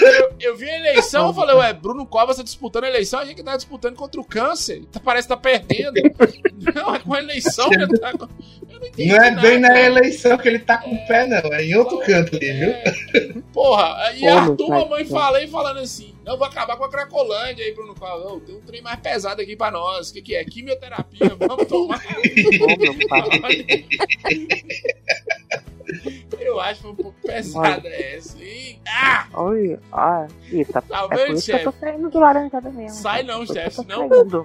eu, 0.02 0.34
eu 0.52 0.56
vi 0.58 0.70
a 0.70 0.76
eleição, 0.80 1.28
eu 1.28 1.34
falei, 1.34 1.56
ué, 1.56 1.74
Bruno 1.74 2.06
Covas 2.06 2.38
tá 2.38 2.44
disputando 2.44 2.84
a 2.84 2.90
eleição, 2.90 3.20
a 3.20 3.26
gente 3.26 3.42
tá 3.44 3.56
disputando 3.56 3.96
contra 3.96 4.22
o 4.22 4.26
câncer. 4.26 4.84
Tá- 4.92 5.00
Parece 5.04 5.28
que 5.28 5.34
tá 5.34 5.38
perdendo. 5.40 5.94
Não, 6.76 6.96
é 6.96 7.00
com 7.00 7.14
a 7.16 7.20
eleição 7.20 7.70
que 7.70 7.76
ele 7.82 7.98
tá. 8.00 8.12
Eu 8.12 8.80
não 8.80 8.88
entendi. 8.88 9.10
Não 9.10 9.16
é 9.16 9.30
nada, 9.32 9.42
bem 9.42 9.60
na 9.60 9.68
cara. 9.70 9.82
eleição 9.82 10.38
que 10.38 10.48
ele 10.48 10.60
tá 10.60 10.78
com 10.78 10.92
o 10.92 11.08
pé, 11.08 11.26
não. 11.26 11.52
É 11.54 11.64
em 11.64 11.76
outro 11.76 11.98
canto 12.00 12.36
ali, 12.36 12.52
viu? 12.54 13.41
É. 13.52 13.54
Porra, 13.54 13.98
aí 14.06 14.22
meu 14.22 14.56
pai 14.56 14.80
mamãe 14.80 15.04
do 15.04 15.10
céu. 15.10 15.20
falei 15.20 15.48
falando 15.48 15.80
assim: 15.80 16.16
não, 16.24 16.38
vou 16.38 16.48
acabar 16.48 16.78
com 16.78 16.86
a 16.86 16.90
Cracolândia 16.90 17.66
aí, 17.66 17.74
Bruno. 17.74 17.94
Ô, 18.00 18.40
tem 18.40 18.56
um 18.56 18.62
trem 18.62 18.82
mais 18.82 19.00
pesado 19.00 19.42
aqui 19.42 19.56
pra 19.56 19.72
nós. 19.72 20.10
O 20.10 20.14
que, 20.14 20.22
que 20.22 20.36
é? 20.36 20.44
Quimioterapia, 20.44 21.36
vamos 21.38 21.68
tomar. 21.68 22.02
Eu 26.40 26.60
acho 26.60 26.76
que 26.76 26.82
foi 26.82 26.92
um 26.92 26.96
pouco 26.96 27.22
pesada 27.22 27.88
essa. 27.88 28.38
Ih, 28.42 28.80
ah! 28.88 29.28
Oi, 29.34 29.78
ó. 29.92 30.26
Ih, 30.52 30.66
tá, 30.66 30.82
Tá 30.82 31.08
é 31.12 31.26
por 31.26 31.36
isso 31.36 31.46
que 31.46 31.52
eu 31.52 31.64
tô 31.64 31.74
saindo 31.80 32.10
do 32.10 32.20
laranjada 32.20 32.70
mesmo. 32.72 32.98
Sai 32.98 33.24
não, 33.24 33.46
chefe, 33.46 33.76
saindo. 33.76 34.44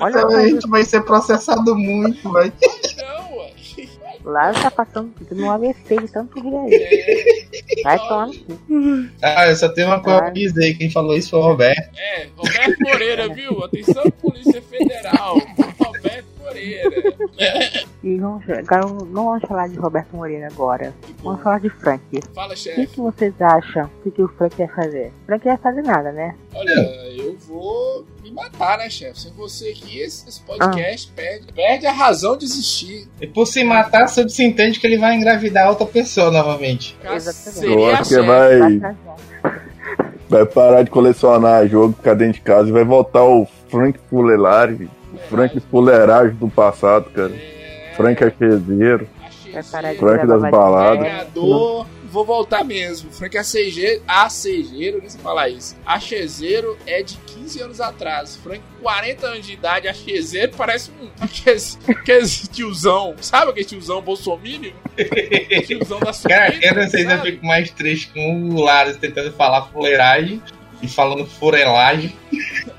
Olha 0.00 0.26
a 0.26 0.48
gente 0.48 0.68
vai 0.68 0.82
ser 0.84 1.02
processado 1.02 1.76
muito, 1.76 2.30
vai. 2.30 2.52
Não, 2.96 3.25
lá 4.26 4.52
tá 4.52 4.70
passando 4.70 5.12
no 5.30 5.50
AVC 5.50 5.96
de 6.00 6.08
tanto 6.08 6.40
rir 6.40 6.54
aí. 6.56 6.74
É, 6.74 7.82
Vai 7.82 7.98
tomar 7.98 8.26
no. 8.68 9.10
Ah, 9.22 9.48
eu 9.48 9.56
só 9.56 9.68
tenho 9.68 9.86
uma 9.86 10.00
coisa 10.00 10.18
pra 10.20 10.30
dizer. 10.30 10.74
Quem 10.74 10.90
falou 10.90 11.16
isso 11.16 11.30
foi 11.30 11.38
o 11.38 11.42
Roberto. 11.42 11.96
é, 11.96 12.26
Roberto 12.36 12.78
Moreira, 12.80 13.28
viu? 13.32 13.64
Atenção, 13.64 14.10
Polícia 14.20 14.60
Federal. 14.62 15.36
Moreira. 16.56 17.16
E 18.02 18.16
vamos, 18.18 18.44
não 19.10 19.24
vamos 19.26 19.42
falar 19.48 19.68
de 19.68 19.76
Roberto 19.76 20.14
Moreira 20.16 20.48
agora. 20.48 20.94
Vamos 21.22 21.42
falar 21.42 21.58
de 21.60 21.68
Frank. 21.70 22.02
Fala, 22.34 22.48
O 22.48 22.50
que, 22.50 22.56
chefe. 22.56 22.86
que 22.86 23.00
vocês 23.00 23.34
acham? 23.40 23.84
O 23.86 24.02
que, 24.04 24.10
que 24.12 24.22
o 24.22 24.28
Frank 24.28 24.56
vai 24.56 24.68
fazer? 24.68 25.12
O 25.22 25.26
Frank 25.26 25.44
vai 25.44 25.56
fazer 25.56 25.82
nada, 25.82 26.12
né? 26.12 26.34
Olha, 26.54 26.70
eu 27.16 27.36
vou 27.48 28.04
me 28.22 28.30
matar, 28.32 28.78
né, 28.78 28.88
chefe? 28.88 29.20
Sem 29.20 29.32
você 29.32 29.68
aqui, 29.70 30.00
esse, 30.00 30.28
esse 30.28 30.40
podcast 30.42 31.10
perde, 31.12 31.52
perde 31.52 31.86
a 31.86 31.92
razão 31.92 32.36
de 32.36 32.44
existir. 32.44 33.08
E 33.20 33.26
por 33.26 33.46
se 33.46 33.62
matar, 33.64 34.08
subentende 34.08 34.78
que 34.80 34.86
ele 34.86 34.98
vai 34.98 35.14
engravidar 35.14 35.68
outra 35.68 35.86
pessoa 35.86 36.30
novamente. 36.30 36.96
Exatamente. 37.04 37.72
Eu 37.72 37.86
acho 37.86 38.02
que 38.04 38.08
chefe. 38.14 38.26
vai, 38.26 38.58
Vai 38.58 38.78
trazer. 38.80 38.96
vai 40.28 40.46
parar 40.46 40.82
de 40.82 40.90
colecionar 40.90 41.66
jogo, 41.68 41.94
ficar 41.94 42.14
dentro 42.14 42.34
de 42.34 42.40
casa 42.42 42.68
e 42.68 42.72
vai 42.72 42.84
voltar 42.84 43.24
o 43.24 43.46
Frank 43.68 43.98
Fuleiragem. 44.08 44.88
Frank 45.28 45.58
Fuleiragem 45.70 46.34
do 46.36 46.48
passado, 46.48 47.10
cara. 47.10 47.32
É, 47.34 47.92
Frank 47.96 48.22
Achezeiro. 48.22 49.08
achei 49.24 49.52
Vai 49.52 49.62
parar 49.62 49.92
de 49.92 49.98
Frank 49.98 50.26
das 50.26 50.50
baladas. 50.50 51.06
Vou 52.16 52.24
voltar 52.24 52.64
mesmo. 52.64 53.12
Frank 53.12 53.36
Acegeiro, 53.36 54.02
Acegeiro, 54.08 55.00
nem 55.00 55.08
se 55.10 55.18
falar 55.18 55.50
isso. 55.50 55.76
Achezeiro 55.84 56.74
é 56.86 57.02
de 57.02 57.14
15 57.18 57.60
anos 57.60 57.78
atrás. 57.78 58.36
Frank, 58.36 58.62
40 58.80 59.26
anos 59.26 59.46
de 59.46 59.52
idade, 59.52 59.86
Achezeiro 59.86 60.52
parece 60.56 60.90
um. 60.98 61.10
Aquele, 61.20 62.26
tiozão. 62.50 63.14
Sabe 63.20 63.50
aquele 63.50 63.66
tiozão 63.66 64.00
bolsominion? 64.00 64.72
tiozão 65.66 66.00
da 66.00 66.14
sua 66.14 66.30
Cara, 66.30 66.54
eu 66.62 66.74
não 66.74 66.88
sei 66.88 67.04
se 67.04 67.12
eu 67.12 67.20
fico 67.20 67.44
mais 67.44 67.70
triste 67.70 68.10
com 68.14 68.50
o 68.50 68.62
Lares 68.62 68.96
tentando 68.96 69.30
falar 69.32 69.66
fuleiragem 69.66 70.40
e 70.82 70.88
falando 70.88 71.26
furelagem. 71.26 72.14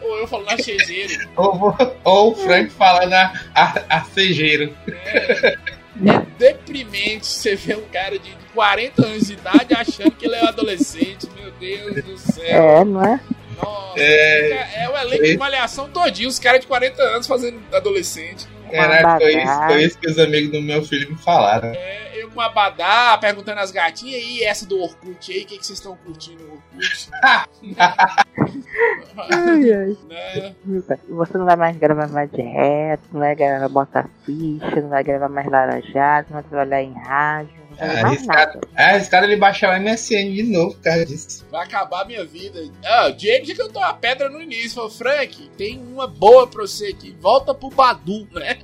Ou 0.01 0.17
eu 0.19 0.27
falando 0.27 0.49
Achezeiro. 0.49 1.29
Ou, 1.35 1.75
ou 2.03 2.31
o 2.31 2.35
Frank 2.35 2.69
falando 2.71 3.13
a, 3.13 3.33
a, 3.55 3.97
a 3.97 4.03
cejeiro. 4.05 4.75
É 4.93 6.21
deprimente 6.37 7.25
você 7.25 7.55
ver 7.55 7.77
um 7.77 7.85
cara 7.91 8.19
de 8.19 8.29
40 8.53 9.05
anos 9.05 9.27
de 9.27 9.33
idade 9.33 9.73
achando 9.73 10.11
que 10.11 10.25
ele 10.27 10.35
é 10.35 10.43
um 10.43 10.47
adolescente. 10.47 11.27
Meu 11.35 11.51
Deus 11.51 12.03
do 12.03 12.17
céu. 12.17 12.45
É, 12.45 12.85
não 12.85 13.03
é? 13.03 13.19
Nossa, 13.61 13.99
É. 13.99 14.43
fica- 14.43 14.79
é 14.83 14.89
o 14.89 14.97
elenco 14.97 15.23
de 15.23 15.37
malhação 15.37 15.89
todinho, 15.89 16.29
os 16.29 16.37
caras 16.37 16.61
de 16.61 16.67
40 16.67 17.01
anos 17.01 17.25
fazendo 17.25 17.59
adolescente. 17.73 18.45
Caraca, 18.71 19.19
foi 19.19 19.43
isso, 19.43 19.57
foi 19.67 19.83
isso 19.83 19.99
que 19.99 20.09
os 20.09 20.19
amigos 20.19 20.51
do 20.51 20.61
meu 20.61 20.83
filho 20.83 21.09
me 21.11 21.17
falaram. 21.17 21.69
É, 21.69 22.11
eu 22.21 22.29
com 22.31 22.41
a 22.41 22.49
Badá 22.49 23.17
perguntando 23.17 23.59
às 23.59 23.71
gatinhas, 23.71 24.21
e 24.23 24.43
essa 24.43 24.65
do 24.65 24.81
Orkut 24.81 25.31
aí, 25.31 25.43
o 25.43 25.45
que, 25.45 25.57
que 25.57 25.65
vocês 25.65 25.79
estão 25.79 25.95
curtindo 25.97 26.43
no 26.43 26.53
Orkut? 26.53 27.09
Ai, 29.17 29.73
ai. 29.73 29.97
Né? 30.07 30.55
Você 31.09 31.37
não 31.37 31.45
vai 31.45 31.55
mais 31.55 31.77
gravar 31.77 32.07
mais 32.07 32.29
direto, 32.31 33.01
não 33.11 33.19
vai 33.19 33.35
gravar 33.35 33.67
bota 33.67 34.09
ficha, 34.23 34.81
não 34.81 34.89
vai 34.89 35.03
gravar 35.03 35.29
mais 35.29 35.47
laranjado, 35.47 36.27
não 36.29 36.41
vai 36.41 36.43
trabalhar 36.43 36.83
em 36.83 36.93
rádio, 36.93 37.56
esse 38.13 38.25
nada. 38.25 38.59
Ah, 38.75 38.97
esse 38.97 39.09
cara 39.09 39.25
ele 39.25 39.35
baixar 39.37 39.77
o 39.77 39.81
MSN 39.81 40.33
de 40.33 40.43
novo 40.43 40.73
por 40.75 40.81
causa 40.83 41.05
disso. 41.05 41.45
Vai 41.51 41.65
acabar 41.65 42.01
a 42.01 42.05
minha 42.05 42.25
vida. 42.25 42.59
Ah, 42.83 43.07
o 43.07 43.13
Diego 43.13 43.45
já 43.45 43.55
cantou 43.55 43.81
a 43.83 43.93
pedra 43.93 44.29
no 44.29 44.41
início. 44.41 44.71
Falou, 44.75 44.89
Frank, 44.89 45.49
tem 45.57 45.77
uma 45.79 46.07
boa 46.07 46.47
pra 46.47 46.61
você 46.63 46.87
aqui. 46.87 47.15
Volta 47.21 47.53
pro 47.53 47.69
Badu, 47.69 48.27
né? 48.33 48.57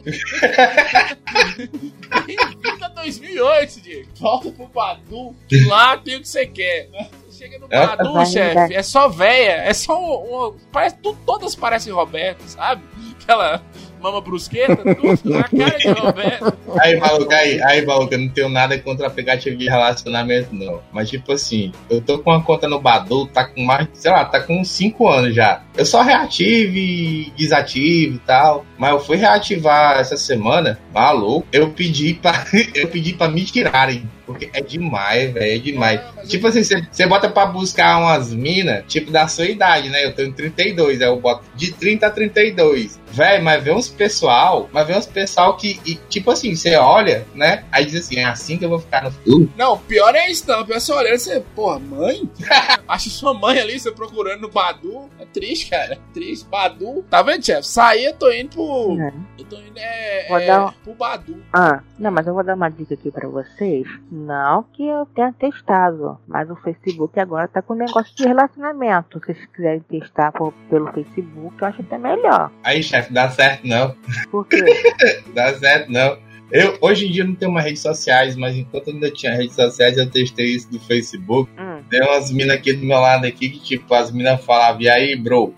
Bem-vindo 2.26 2.86
a 2.86 2.88
2008, 2.90 3.82
Diego. 3.82 4.10
Volta 4.20 4.52
pro 4.52 4.68
Badu. 4.68 5.36
que 5.48 5.60
Lá 5.68 5.98
tem 5.98 6.16
o 6.16 6.22
que 6.22 6.28
você 6.28 6.46
quer. 6.46 6.90
Você 7.28 7.44
Chega 7.44 7.60
no 7.60 7.68
É. 7.70 7.88
Badu, 7.88 8.26
chefe. 8.26 8.74
É 8.74 8.84
só 8.84 9.10
véia. 9.10 9.64
É 9.64 9.74
só 9.74 10.00
um. 10.00 10.48
um- 10.50 10.58
parece, 10.72 10.98
tu- 10.98 11.18
todas 11.26 11.56
parecem 11.56 11.92
Roberto, 11.92 12.42
sabe? 12.48 12.84
Aquela 13.22 13.62
mama 14.04 14.20
brusqueta, 14.22 14.76
tudo 14.76 15.20
na 15.30 15.44
cara 15.44 15.78
de 15.78 15.88
Roberto. 15.88 16.54
Aí, 16.82 16.98
maluco, 16.98 17.34
aí, 17.34 17.62
aí, 17.64 17.86
maluco, 17.86 18.14
eu 18.14 18.20
não 18.20 18.28
tenho 18.28 18.50
nada 18.50 18.78
contra 18.78 19.08
aplicativo 19.08 19.56
de 19.56 19.66
relacionamento, 19.70 20.54
não. 20.54 20.82
Mas, 20.92 21.10
tipo 21.10 21.32
assim, 21.32 21.72
eu 21.90 22.02
tô 22.02 22.20
com 22.20 22.30
uma 22.32 22.44
conta 22.44 22.68
no 22.68 22.80
Badu, 22.82 23.28
tá 23.28 23.46
com 23.46 23.62
mais, 23.64 23.88
sei 23.94 24.12
lá, 24.12 24.26
tá 24.26 24.42
com 24.42 24.60
uns 24.60 24.68
5 24.70 25.08
anos 25.08 25.34
já. 25.34 25.62
Eu 25.78 25.86
só 25.86 26.02
reativo 26.02 26.76
e 26.76 27.32
desativo 27.38 28.16
e 28.16 28.20
tal. 28.20 28.66
Mas 28.78 28.92
eu 28.92 29.00
fui 29.00 29.16
reativar 29.16 29.98
essa 30.00 30.18
semana, 30.18 30.78
maluco, 30.94 31.48
eu 31.54 31.70
pedi 31.70 32.14
pra, 32.16 32.44
eu 32.76 32.88
pedi 32.90 33.14
pra 33.14 33.30
me 33.30 33.44
tirarem. 33.46 34.10
Porque 34.26 34.50
é 34.54 34.62
demais, 34.62 35.34
velho, 35.34 35.56
é 35.56 35.58
demais. 35.58 36.00
Ah, 36.18 36.22
Tipo 36.26 36.48
assim, 36.48 36.64
você- 36.64 37.06
bota 37.08 37.28
pra 37.30 37.46
buscar 37.46 38.00
umas 38.00 38.34
minas, 38.34 38.84
tipo, 38.88 39.12
da 39.12 39.28
sua 39.28 39.46
idade, 39.46 39.90
né? 39.90 40.06
Eu 40.06 40.14
tenho 40.14 40.32
32, 40.32 41.02
aí 41.02 41.08
eu 41.10 41.20
boto 41.20 41.44
de 41.56 41.74
30 41.74 42.08
a 42.08 42.10
32. 42.10 42.98
Véi, 43.12 43.42
mas 43.42 43.62
vê 43.62 43.72
uns 43.72 43.90
pessoal, 43.94 44.70
mas 44.72 44.88
vê 44.88 44.98
uns 44.98 45.06
pessoal 45.06 45.56
que, 45.58 45.80
e, 45.86 45.96
tipo 46.10 46.32
assim, 46.32 46.56
você 46.56 46.76
olha, 46.76 47.26
né? 47.34 47.64
Aí 47.72 47.86
diz 47.86 47.96
assim, 48.06 48.18
é 48.20 48.26
assim 48.26 48.58
que 48.58 48.66
eu 48.66 48.70
vou 48.70 48.80
ficar 48.80 49.04
no 49.04 49.12
futuro. 49.12 49.50
Não, 49.58 49.78
pior 49.78 50.14
é 50.16 50.30
isso, 50.30 50.48
não. 50.48 50.66
Pior 50.66 50.78
é 50.78 50.80
você 50.80 50.92
olhando 50.94 51.16
e 51.16 51.20
você, 51.20 51.40
porra, 51.56 51.80
mãe? 51.80 52.30
Acha 52.88 53.10
sua 53.10 53.34
mãe 53.34 53.60
ali, 53.60 53.80
você 53.80 53.92
procurando 53.92 54.42
no 54.42 54.50
Badu. 54.50 55.10
É 55.20 55.26
triste, 55.26 55.70
cara. 55.70 55.94
É 55.94 56.00
triste. 56.14 56.46
Badu. 56.50 57.04
Tá 57.10 57.22
vendo, 57.22 57.46
chefe? 57.46 57.68
Saí, 57.68 58.06
eu 58.06 58.14
tô 58.14 58.32
indo 58.32 58.50
pro. 58.50 58.98
É. 59.02 59.14
Eu 59.40 59.46
tô 59.46 59.56
indo 59.58 59.78
é, 59.78 60.28
Vou 60.30 60.38
é, 60.40 60.46
dar 60.48 60.66
um- 60.68 60.72
pro 60.84 60.94
Badu. 60.94 61.44
Ah, 61.54 61.82
não, 61.98 62.12
mas 62.12 62.26
eu 62.28 62.34
vou 62.34 62.44
dar 62.44 62.56
uma 62.56 62.70
dica 62.70 62.94
aqui 62.94 63.10
pra 63.12 63.28
vocês. 63.28 63.88
Não 64.12 64.64
que 64.74 64.86
eu 64.86 65.06
tenha 65.08 65.34
testado, 65.34 66.18
mas 66.28 66.50
o 66.50 66.56
Facebook 66.58 67.20
agora 67.20 67.48
tá 67.48 67.62
com 67.62 67.74
negócio 67.74 68.16
de 68.16 68.24
relacionamento. 68.26 69.20
Se 69.20 69.26
vocês 69.34 69.46
quiserem 69.56 69.80
testar 69.82 70.32
por- 70.32 70.54
pelo 70.70 70.92
Facebook, 70.92 71.56
eu 71.62 71.68
acho 71.68 71.82
até 71.82 71.98
melhor. 71.98 72.52
Aí, 72.64 72.82
chefe, 72.84 73.14
dá 73.14 73.30
certo 73.30 73.66
não. 73.68 73.83
Por 74.32 74.48
quê? 74.48 74.64
Dá 75.34 75.54
certo 75.58 75.92
não. 75.92 76.18
Eu, 76.52 76.78
hoje 76.82 77.08
em 77.08 77.12
dia 77.12 77.24
não 77.24 77.34
tenho 77.34 77.52
mais 77.52 77.66
redes 77.66 77.82
sociais, 77.82 78.36
mas 78.36 78.56
enquanto 78.56 78.90
eu 78.90 78.94
ainda 78.94 79.10
tinha 79.10 79.34
redes 79.36 79.56
sociais, 79.56 79.98
eu 79.98 80.08
testei 80.08 80.48
isso 80.48 80.70
do 80.70 80.80
Facebook. 80.80 81.50
Hum, 81.60 81.82
Tem 81.90 82.00
umas 82.04 82.32
minas 82.32 82.56
aqui 82.58 82.74
do 82.74 82.86
meu 82.86 83.00
lado 83.00 83.26
aqui 83.26 83.50
que, 83.50 83.60
tipo, 83.60 83.92
as 83.96 84.12
minas 84.12 84.44
falavam, 84.46 84.80
e 84.82 84.88
aí, 84.88 85.16
bro? 85.16 85.52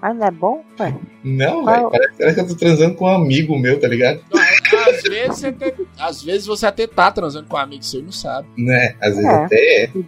mas 0.00 0.16
não 0.16 0.26
é 0.26 0.30
bom, 0.32 0.64
ué? 0.80 0.94
Não, 1.22 1.64
velho, 1.64 1.90
parece, 1.90 2.18
parece 2.18 2.34
que 2.34 2.40
eu 2.40 2.48
tô 2.48 2.54
transando 2.56 2.94
com 2.94 3.04
um 3.04 3.14
amigo 3.14 3.56
meu, 3.58 3.78
tá 3.78 3.86
ligado? 3.86 4.20
Às 4.88 5.02
vezes, 5.02 5.38
você 5.38 5.46
até, 5.48 5.74
às 5.98 6.22
vezes 6.22 6.46
você 6.46 6.66
até 6.66 6.86
tá 6.86 7.10
transando 7.10 7.48
com 7.48 7.56
um 7.56 7.60
amigo 7.60 7.82
seu 7.82 8.00
e 8.00 8.02
não 8.04 8.12
sabe. 8.12 8.48
Né? 8.56 8.94
Às 9.00 9.16
vezes 9.16 9.24
É. 9.24 9.44
até 9.44 9.82
é. 9.84 9.86
Que 9.88 10.04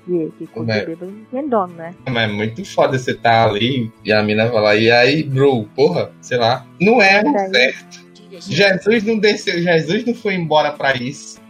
é? 1.36 1.42
dono, 1.42 1.74
né? 1.74 1.94
Mas 2.08 2.30
é 2.30 2.32
muito 2.32 2.64
foda 2.64 2.98
você 2.98 3.14
tá 3.14 3.44
ali 3.44 3.92
e 4.04 4.12
a 4.12 4.22
mina 4.22 4.48
falar, 4.48 4.76
e 4.76 4.90
aí, 4.90 5.22
bro, 5.22 5.64
porra, 5.74 6.10
sei 6.20 6.38
lá. 6.38 6.66
Não 6.80 7.00
é 7.00 7.22
certo. 7.50 8.10
Jesus 8.48 9.04
não 9.04 9.18
desceu, 9.18 9.60
Jesus 9.60 10.04
não 10.04 10.14
foi 10.14 10.34
embora 10.34 10.72
pra 10.72 10.94
isso. 10.96 11.40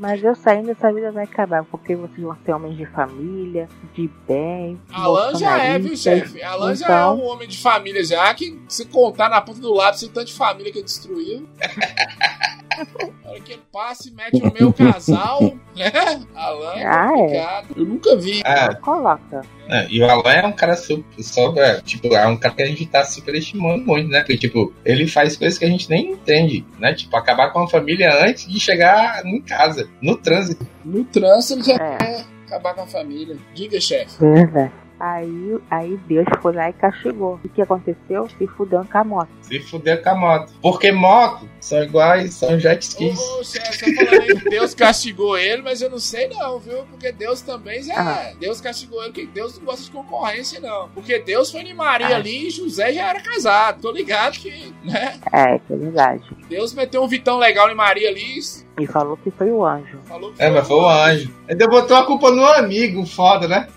Mas 0.00 0.22
eu 0.22 0.34
saindo, 0.34 0.70
essa 0.70 0.92
vida 0.92 1.10
vai 1.10 1.24
acabar, 1.24 1.64
porque 1.64 1.96
vocês 1.96 2.20
vão 2.20 2.36
ser 2.44 2.52
homens 2.52 2.76
de 2.76 2.86
família, 2.86 3.68
de 3.94 4.08
bem. 4.28 4.80
Alan 4.92 5.34
já 5.34 5.58
é, 5.58 5.78
viu, 5.78 5.96
chefe? 5.96 6.40
Alan 6.42 6.74
já 6.74 6.86
é 6.86 6.88
Então- 6.88 7.18
um 7.18 7.26
homem 7.26 7.48
de 7.48 7.58
família 7.60 8.04
já, 8.04 8.32
que 8.34 8.60
se 8.68 8.84
contar 8.86 9.28
na 9.28 9.40
ponta 9.40 9.60
do 9.60 9.72
lápis 9.74 10.02
o 10.02 10.08
tanto 10.08 10.26
de 10.28 10.34
família 10.34 10.70
que 10.70 10.78
ele 10.78 10.84
destruiu. 10.84 11.48
Na 13.24 13.30
hora 13.30 13.40
que 13.40 13.52
ele 13.54 13.62
passa 13.72 14.08
e 14.08 14.12
mete 14.12 14.40
o 14.40 14.52
meu 14.54 14.72
casal, 14.72 15.40
né? 15.74 15.90
Alan 16.32 16.74
é 16.74 16.86
Ah, 16.86 17.06
é. 17.06 17.16
complicado. 17.16 17.66
Eu 17.76 17.84
nunca 17.84 18.16
vi. 18.16 18.40
Ah, 18.44 18.72
Coloca. 18.76 19.40
É, 19.68 19.86
e 19.90 20.00
o 20.00 20.08
Alan 20.08 20.32
é 20.32 20.46
um 20.46 20.52
cara 20.52 20.76
super, 20.76 21.62
é, 21.62 21.80
tipo, 21.82 22.14
é 22.14 22.26
um 22.26 22.36
cara 22.36 22.54
que 22.54 22.62
a 22.62 22.66
gente 22.66 22.86
tá 22.86 23.04
superestimando 23.04 23.84
muito, 23.84 24.08
né? 24.08 24.20
Porque, 24.20 24.38
tipo, 24.38 24.72
ele 24.84 25.06
faz 25.06 25.36
coisas 25.36 25.58
que 25.58 25.64
a 25.64 25.68
gente 25.68 25.90
nem 25.90 26.12
entende, 26.12 26.64
né? 26.78 26.94
Tipo, 26.94 27.16
acabar 27.16 27.52
com 27.52 27.60
a 27.60 27.68
família 27.68 28.10
antes 28.24 28.48
de 28.48 28.58
chegar 28.58 29.24
em 29.26 29.40
casa, 29.40 29.88
no 30.00 30.16
trânsito. 30.16 30.66
No 30.84 31.04
trânsito 31.04 31.54
ele 31.54 31.62
já 31.64 31.74
É. 31.74 32.37
acabar 32.48 32.74
com 32.74 32.82
a 32.82 32.86
família. 32.86 33.36
Diga, 33.54 33.80
chefe. 33.80 34.16
Verdade. 34.20 34.72
Aí, 35.00 35.56
aí 35.70 35.96
Deus 36.08 36.26
foi 36.42 36.52
lá 36.56 36.70
e 36.70 36.72
castigou. 36.72 37.38
O 37.44 37.48
que 37.48 37.62
aconteceu? 37.62 38.28
Se 38.36 38.46
fudeu 38.48 38.84
com 38.84 38.98
a 38.98 39.04
moto. 39.04 39.28
Se 39.42 39.60
fuder 39.60 40.02
com 40.02 40.10
a 40.10 40.14
moto. 40.16 40.52
Porque 40.60 40.90
moto 40.90 41.48
são 41.60 41.84
iguais, 41.84 42.34
são 42.34 42.58
jet 42.58 42.82
skis. 42.82 43.16
Ô, 43.16 43.44
chefe, 43.44 43.78
você 43.78 43.94
tá 43.94 44.04
falando 44.06 44.22
aí 44.22 44.40
que 44.40 44.50
Deus 44.50 44.74
castigou 44.74 45.38
ele, 45.38 45.62
mas 45.62 45.80
eu 45.80 45.88
não 45.88 46.00
sei 46.00 46.26
não, 46.26 46.58
viu? 46.58 46.82
Porque 46.90 47.12
Deus 47.12 47.40
também 47.42 47.80
já. 47.84 47.94
Ah. 47.96 48.32
Deus 48.40 48.60
castigou 48.60 49.00
ele, 49.04 49.12
porque 49.12 49.26
Deus 49.26 49.56
não 49.58 49.66
gosta 49.66 49.84
de 49.84 49.90
concorrência, 49.92 50.58
não. 50.58 50.88
Porque 50.88 51.20
Deus 51.20 51.52
foi 51.52 51.60
em 51.60 51.74
Maria 51.74 52.08
Ah. 52.08 52.16
ali 52.16 52.48
e 52.48 52.50
José 52.50 52.92
já 52.92 53.08
era 53.08 53.20
casado. 53.20 53.80
Tô 53.80 53.92
ligado 53.92 54.36
que, 54.36 54.74
né? 54.82 55.20
É, 55.32 55.60
que 55.60 55.72
é 55.74 55.76
verdade. 55.76 56.24
Deus 56.48 56.74
meteu 56.74 57.04
um 57.04 57.08
vitão 57.08 57.38
legal 57.38 57.70
em 57.70 57.74
Maria 57.76 58.08
ali 58.08 58.36
e 58.78 58.86
falou 58.86 59.16
que 59.16 59.30
foi 59.30 59.50
o 59.50 59.64
anjo. 59.64 59.98
falou 60.06 60.32
que 60.32 60.42
É, 60.42 60.50
mas 60.50 60.66
foi 60.66 60.76
o 60.76 60.88
anjo. 60.88 61.30
Ainda 61.48 61.66
botou 61.68 61.96
a 61.96 62.04
culpa 62.06 62.30
no 62.30 62.44
amigo, 62.44 63.04
foda, 63.06 63.46
né? 63.48 63.68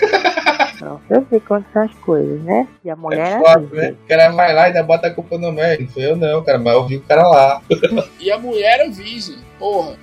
Pra 0.80 0.94
você 0.94 1.20
ver 1.30 1.40
quantas 1.40 1.70
são 1.74 1.82
as 1.82 1.94
coisas, 1.96 2.40
né? 2.42 2.66
E 2.82 2.88
a 2.88 2.96
mulher 2.96 3.32
É 3.32 3.34
é 3.34 3.38
foda, 3.38 3.66
assim, 3.66 3.76
né? 3.76 3.90
O 4.02 4.08
cara 4.08 4.30
vai 4.30 4.54
lá 4.54 4.62
e 4.62 4.66
ainda 4.68 4.82
bota 4.82 5.08
a 5.08 5.14
culpa 5.14 5.36
no 5.36 5.52
médico. 5.52 5.82
Não 5.82 5.90
foi 5.92 6.06
eu 6.06 6.16
não, 6.16 6.42
cara, 6.42 6.58
mas 6.58 6.72
eu 6.72 6.86
vi 6.86 6.96
o 6.96 7.02
cara 7.02 7.28
lá. 7.28 7.62
E 8.18 8.30
a 8.30 8.38
mulher 8.38 8.80
é 8.80 8.88
virgem. 8.88 9.36
Porra. 9.58 9.94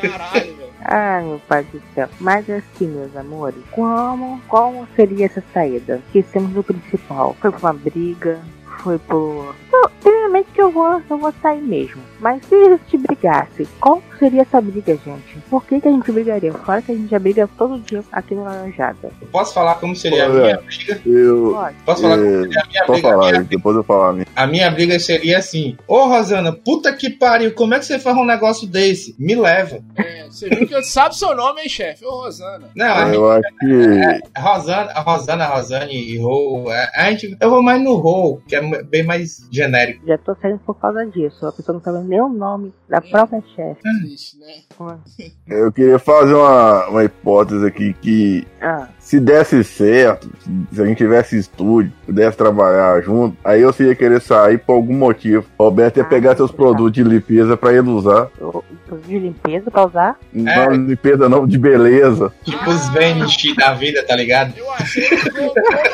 Caralho, 0.00 0.54
velho. 0.56 0.74
Ah, 0.84 1.20
meu 1.20 1.40
pai 1.48 1.64
do 1.64 1.82
céu. 1.94 2.08
Mas 2.20 2.48
assim, 2.48 2.86
meus 2.86 3.16
amores, 3.16 3.58
como, 3.72 4.40
como 4.46 4.86
seria 4.94 5.26
essa 5.26 5.42
saída? 5.52 6.00
Esquecemos 6.06 6.52
do 6.52 6.62
principal. 6.62 7.34
Foi 7.40 7.50
por 7.50 7.58
uma 7.60 7.72
briga, 7.72 8.38
foi 8.84 8.98
por. 8.98 9.54
Primeiramente 10.02 10.48
que 10.54 10.60
eu 10.60 10.70
vou, 10.70 11.00
eu 11.10 11.18
vou 11.18 11.32
sair 11.42 11.60
mesmo. 11.62 12.00
Mas 12.20 12.44
se 12.46 12.54
a 12.54 12.70
gente 12.70 12.98
brigasse, 12.98 13.66
qual 13.80 14.02
seria 14.18 14.42
essa 14.42 14.60
briga, 14.60 14.96
gente? 15.04 15.38
Por 15.50 15.64
que, 15.64 15.80
que 15.80 15.88
a 15.88 15.90
gente 15.90 16.10
brigaria? 16.12 16.52
Fora 16.52 16.80
que 16.82 16.92
a 16.92 16.94
gente 16.94 17.10
já 17.10 17.18
briga 17.18 17.48
todo 17.58 17.78
dia 17.80 18.02
aqui 18.12 18.34
no 18.34 18.44
Laranjada. 18.44 19.10
Eu 19.20 19.26
posso 19.28 19.52
falar 19.54 19.74
como 19.76 19.96
seria 19.96 20.26
a 20.26 20.30
Olha. 20.30 20.42
minha 20.42 20.56
briga? 20.58 21.00
Eu. 21.06 21.52
Pode. 21.54 21.76
Posso 21.84 22.02
falar 22.02 22.16
como 22.16 22.28
É, 22.28 22.40
seria 22.42 22.60
a 22.62 22.66
minha 22.66 22.84
briga? 22.86 23.08
A 23.08 23.10
falar, 23.10 23.30
minha, 23.32 23.42
depois 23.44 23.76
eu 23.76 23.84
falar 23.84 24.08
a 24.08 24.12
minha. 24.12 24.26
a 24.36 24.46
minha 24.46 24.70
briga 24.70 24.98
seria 24.98 25.38
assim: 25.38 25.76
Ô 25.88 26.04
Rosana, 26.06 26.52
puta 26.52 26.92
que 26.94 27.10
pariu, 27.10 27.52
como 27.54 27.74
é 27.74 27.78
que 27.78 27.86
você 27.86 27.98
faz 27.98 28.16
um 28.16 28.24
negócio 28.24 28.66
desse? 28.68 29.14
Me 29.18 29.34
leva. 29.34 29.78
É, 29.96 30.24
você 30.24 30.48
viu 30.48 30.66
que 30.68 30.82
sabe 30.82 31.16
seu 31.16 31.34
nome, 31.34 31.62
hein, 31.62 31.68
chefe? 31.68 32.04
Ô, 32.04 32.10
Rosana. 32.22 32.68
Não, 32.76 32.86
a 32.86 33.08
Eu 33.14 33.30
acho 33.30 33.48
que. 33.60 34.20
A 34.34 34.40
Rosana, 34.40 34.90
a 34.92 35.00
Rosana, 35.00 35.44
a 35.44 35.56
Rosane 35.56 35.94
e 35.94 36.18
Rô, 36.18 36.68
a, 36.70 37.02
a 37.02 37.10
gente, 37.10 37.36
eu 37.40 37.50
vou 37.50 37.62
mais 37.62 37.80
no 37.82 37.94
Rô, 37.96 38.40
que 38.46 38.56
é 38.56 38.73
bem 38.82 39.02
mais 39.04 39.46
genérico. 39.50 40.06
Já 40.06 40.18
tô 40.18 40.34
saindo 40.40 40.58
por 40.60 40.74
causa 40.74 41.04
disso. 41.06 41.46
A 41.46 41.52
pessoa 41.52 41.74
não 41.74 41.82
sabe 41.82 42.06
nem 42.08 42.20
o 42.20 42.28
nome 42.28 42.72
da 42.88 43.00
própria 43.00 43.42
chefe. 43.54 43.80
Triste, 44.00 44.38
né? 44.38 44.54
Eu 45.48 45.70
queria 45.72 45.98
fazer 45.98 46.34
uma, 46.34 46.88
uma 46.88 47.04
hipótese 47.04 47.64
aqui 47.66 47.94
que 48.00 48.46
Ah, 48.60 48.88
se 48.98 49.20
desse 49.20 49.62
certo, 49.62 50.28
se 50.72 50.82
a 50.82 50.86
gente 50.86 50.98
tivesse 50.98 51.38
estúdio, 51.38 51.92
pudesse 52.06 52.36
trabalhar 52.36 53.00
junto, 53.02 53.36
aí 53.44 53.60
eu 53.60 53.72
ia 53.78 53.94
querer 53.94 54.20
sair 54.20 54.58
por 54.58 54.72
algum 54.74 54.94
motivo. 54.96 55.44
Roberto 55.58 55.98
ia 55.98 56.02
Ah, 56.02 56.06
pegar 56.06 56.36
seus 56.36 56.50
tá. 56.50 56.56
produtos 56.56 56.92
de 56.92 57.02
limpeza 57.04 57.56
pra 57.56 57.72
ele 57.72 57.88
usar. 57.90 58.28
eu 58.40 58.64
de 59.06 59.18
limpeza 59.18 59.70
pra 59.70 59.86
usar? 59.86 60.18
Não 60.32 60.70
limpeza 60.72 61.28
não, 61.28 61.46
de 61.46 61.58
beleza. 61.58 62.32
Tipo 62.44 62.70
os 62.70 62.88
Vanish 62.90 63.54
da 63.56 63.74
vida, 63.74 64.04
tá 64.06 64.14
ligado? 64.16 64.54
Eu 64.56 64.70
achei 64.72 65.02
que 65.08 65.16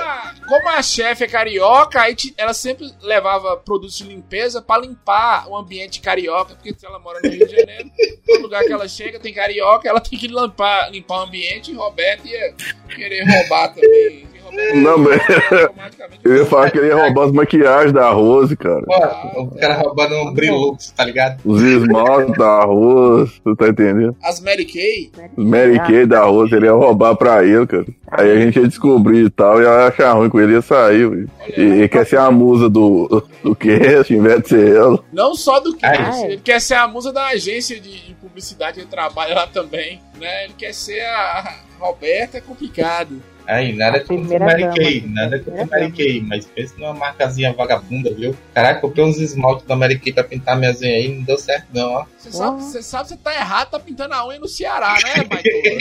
como, 0.51 0.69
a, 0.69 0.83
chefe 0.83 1.25
é 1.25 1.29
carioca, 1.29 2.01
ela 2.37 2.53
sempre 2.53 2.93
levava 3.01 3.57
produtos 3.57 3.97
de 3.97 4.05
limpeza 4.05 4.61
pra 4.61 4.79
limpar 4.79 5.49
o 5.49 5.57
ambiente 5.57 6.01
carioca, 6.01 6.57
porque 6.57 6.75
se 6.75 6.85
ela 6.85 6.99
mora 6.99 7.21
no 7.23 7.31
Rio 7.31 7.47
de 7.47 7.57
Janeiro, 7.57 7.91
todo 8.27 8.43
lugar 8.43 8.65
que 8.65 8.73
ela 8.73 8.89
chega 8.89 9.21
tem 9.21 9.33
carioca, 9.33 9.89
ela 9.89 10.01
tem 10.01 10.19
que 10.19 10.27
limpar, 10.27 10.91
limpar 10.91 11.21
o 11.21 11.23
ambiente 11.23 11.71
e 11.71 11.75
Roberto 11.75 12.27
ia 12.27 12.55
querer 12.89 13.25
roubar 13.25 13.73
também. 13.73 14.30
E 14.53 14.77
Não, 14.81 14.99
mas- 14.99 15.21
Eu 16.25 16.37
ia 16.37 16.47
falar 16.47 16.71
que 16.71 16.79
ele 16.79 16.89
ia 16.89 16.97
roubar 16.97 17.25
as 17.27 17.33
maquiagens 17.33 17.93
da 17.93 18.11
Rose, 18.11 18.55
cara. 18.57 18.83
Pô, 18.85 19.43
o 19.43 19.57
cara 19.59 19.75
roubando 19.75 20.15
um 20.17 20.35
Brilux, 20.35 20.91
tá 20.91 21.05
ligado? 21.05 21.41
Os 21.45 21.63
esmaltes 21.63 22.37
da 22.37 22.61
Rose, 22.65 23.41
tu 23.43 23.57
tá 23.57 23.69
entendendo? 23.69 24.15
As 24.23 24.41
Mary 24.41 24.67
Kay, 24.67 25.11
Mary 25.37 25.79
Kay 25.81 26.07
da 26.07 26.25
Rose, 26.25 26.55
ele 26.55 26.67
ia 26.67 26.73
roubar 26.73 27.17
pra 27.17 27.43
ele, 27.45 27.67
cara. 27.67 27.87
Aí 28.11 28.31
a 28.31 28.37
gente 28.41 28.59
ia 28.59 28.69
descobrir 28.69 29.25
e 29.27 29.31
tal, 29.31 29.63
ia 29.63 29.87
achar 29.87 30.13
ruim 30.13 30.29
com 30.29 30.41
ele, 30.41 30.53
ia 30.53 30.63
sair, 30.63 31.09
velho. 31.09 31.31
E, 31.57 31.83
e 31.85 31.89
quer 31.89 32.05
ser 32.05 32.19
a 32.19 32.31
musa 32.31 32.69
do, 32.69 33.23
do 33.43 33.55
cast, 33.57 34.13
em 34.13 34.21
vez 34.21 34.43
de 34.43 34.49
ser 34.51 34.77
ela. 34.77 35.03
não 35.13 35.35
só 35.35 35.59
do 35.61 35.75
que 35.75 35.87
Ah, 35.87 36.13
é? 36.23 36.25
ele 36.33 36.41
quer 36.43 36.61
ser 36.61 36.75
a 36.75 36.87
musa 36.87 37.13
da 37.13 37.29
agência 37.29 37.81
de, 37.81 38.09
de 38.09 38.15
publicidade, 38.15 38.81
ele 38.81 38.89
trabalha 38.89 39.35
lá 39.35 39.47
também, 39.47 40.01
né? 40.21 40.45
Ele 40.45 40.55
quer 40.59 40.75
ser 40.75 41.01
a 41.01 41.57
Roberta, 41.79 42.37
é 42.39 42.41
complicado. 42.41 43.23
Aí, 43.51 43.73
nada 43.75 44.01
contra 44.01 44.37
o 44.37 44.41
Mary 44.41 44.69
Kay, 44.75 45.05
nada 45.09 45.39
contra 45.41 45.65
o 45.65 45.69
Mary. 45.71 45.93
Kay, 45.93 46.21
mas 46.23 46.47
pensa 46.47 46.75
numa 46.79 46.95
marcazinha 46.95 47.53
vagabunda, 47.53 48.15
viu? 48.15 48.35
Caraca, 48.55 48.81
comprei 48.81 49.05
uns 49.05 49.19
esmaltes 49.19 49.67
da 49.67 49.75
Mary 49.75 49.99
Kay 49.99 50.13
pra 50.13 50.23
pintar 50.25 50.57
minhas 50.57 50.81
unhas 50.81 50.95
aí, 50.95 51.09
não 51.09 51.23
deu 51.25 51.37
certo 51.39 51.67
não, 51.75 51.93
ó. 51.93 52.07
Você 52.17 52.31
sabe, 52.33 52.63
você 52.63 52.83
sabe 52.83 53.03
que 53.05 53.09
você 53.11 53.17
tá 53.17 53.35
errado, 53.35 53.71
tá 53.71 53.79
pintando 53.81 54.15
a 54.15 54.27
unha 54.27 54.39
no 54.39 54.47
Ceará, 54.49 54.95
né, 55.03 55.25
Baitola? 55.25 55.81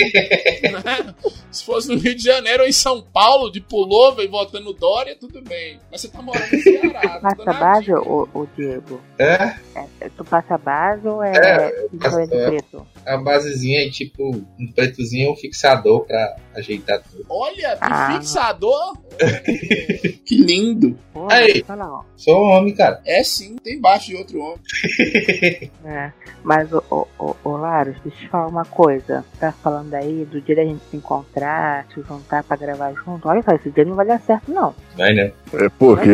Né? 0.79 1.15
Se 1.51 1.65
fosse 1.65 1.89
no 1.89 1.97
Rio 1.97 2.15
de 2.15 2.23
Janeiro 2.23 2.63
ou 2.63 2.69
em 2.69 2.71
São 2.71 3.01
Paulo, 3.01 3.51
de 3.51 3.59
pullover 3.59 4.23
e 4.25 4.27
votando 4.27 4.65
no 4.65 4.73
Dória, 4.73 5.15
tudo 5.19 5.41
bem. 5.41 5.79
Mas 5.91 6.01
você 6.01 6.07
tá 6.07 6.21
morando 6.21 6.51
no 6.51 6.59
Ceará. 6.61 7.19
tá 7.19 7.35
Passa 7.35 7.53
base, 7.59 7.93
ô, 7.93 8.27
ô 8.33 8.47
Diego? 8.55 9.01
É, 9.17 9.55
É, 10.01 10.09
tu 10.15 10.23
passa 10.23 10.57
base 10.57 11.07
ou 11.07 11.23
é, 11.23 11.31
É, 11.35 11.71
passo- 11.99 12.27
preto? 12.27 12.87
A 13.05 13.17
basezinha 13.17 13.85
é 13.85 13.89
tipo 13.89 14.35
um 14.59 14.71
pretozinho, 14.71 15.31
um 15.31 15.35
fixador 15.35 16.05
pra 16.05 16.35
ajeitar 16.55 17.01
tudo. 17.01 17.25
Olha, 17.29 17.71
que 17.77 17.77
Ah. 17.81 18.17
fixador! 18.19 18.97
que 20.25 20.37
lindo! 20.37 20.97
Pô, 21.13 21.27
Aí. 21.31 21.63
olha 21.67 21.75
lá, 21.83 21.99
ó. 21.99 22.03
Sou 22.15 22.41
homem, 22.43 22.73
cara. 22.73 23.01
É 23.05 23.23
sim, 23.23 23.55
tem 23.63 23.75
embaixo 23.75 24.07
de 24.07 24.15
outro 24.15 24.39
homem. 24.39 24.59
É, 25.85 26.11
mas, 26.43 26.71
ô, 26.71 26.83
ô, 26.91 27.07
ô, 27.17 27.35
ô 27.43 27.57
Laros, 27.57 27.95
deixa 28.03 28.17
eu 28.17 28.21
te 28.23 28.29
falar 28.29 28.47
uma 28.47 28.65
coisa. 28.65 29.25
Tá 29.39 29.51
falando 29.51 29.93
aí 29.95 30.25
do 30.25 30.39
dia 30.41 30.55
da 30.55 30.63
gente 30.63 30.81
se 30.89 30.97
encontrar, 30.97 31.87
se 31.93 32.01
juntar 32.01 32.43
pra 32.43 32.55
gravar 32.57 32.93
junto. 32.93 33.27
Olha 33.27 33.41
só, 33.41 33.51
esse 33.55 33.71
dia 33.71 33.85
não 33.85 33.95
vai 33.95 34.05
dar 34.05 34.19
certo, 34.21 34.51
não. 34.51 34.75
Vai, 34.95 35.13
né? 35.13 35.31
É 35.53 35.69
por 35.69 35.99
quê? 35.99 36.09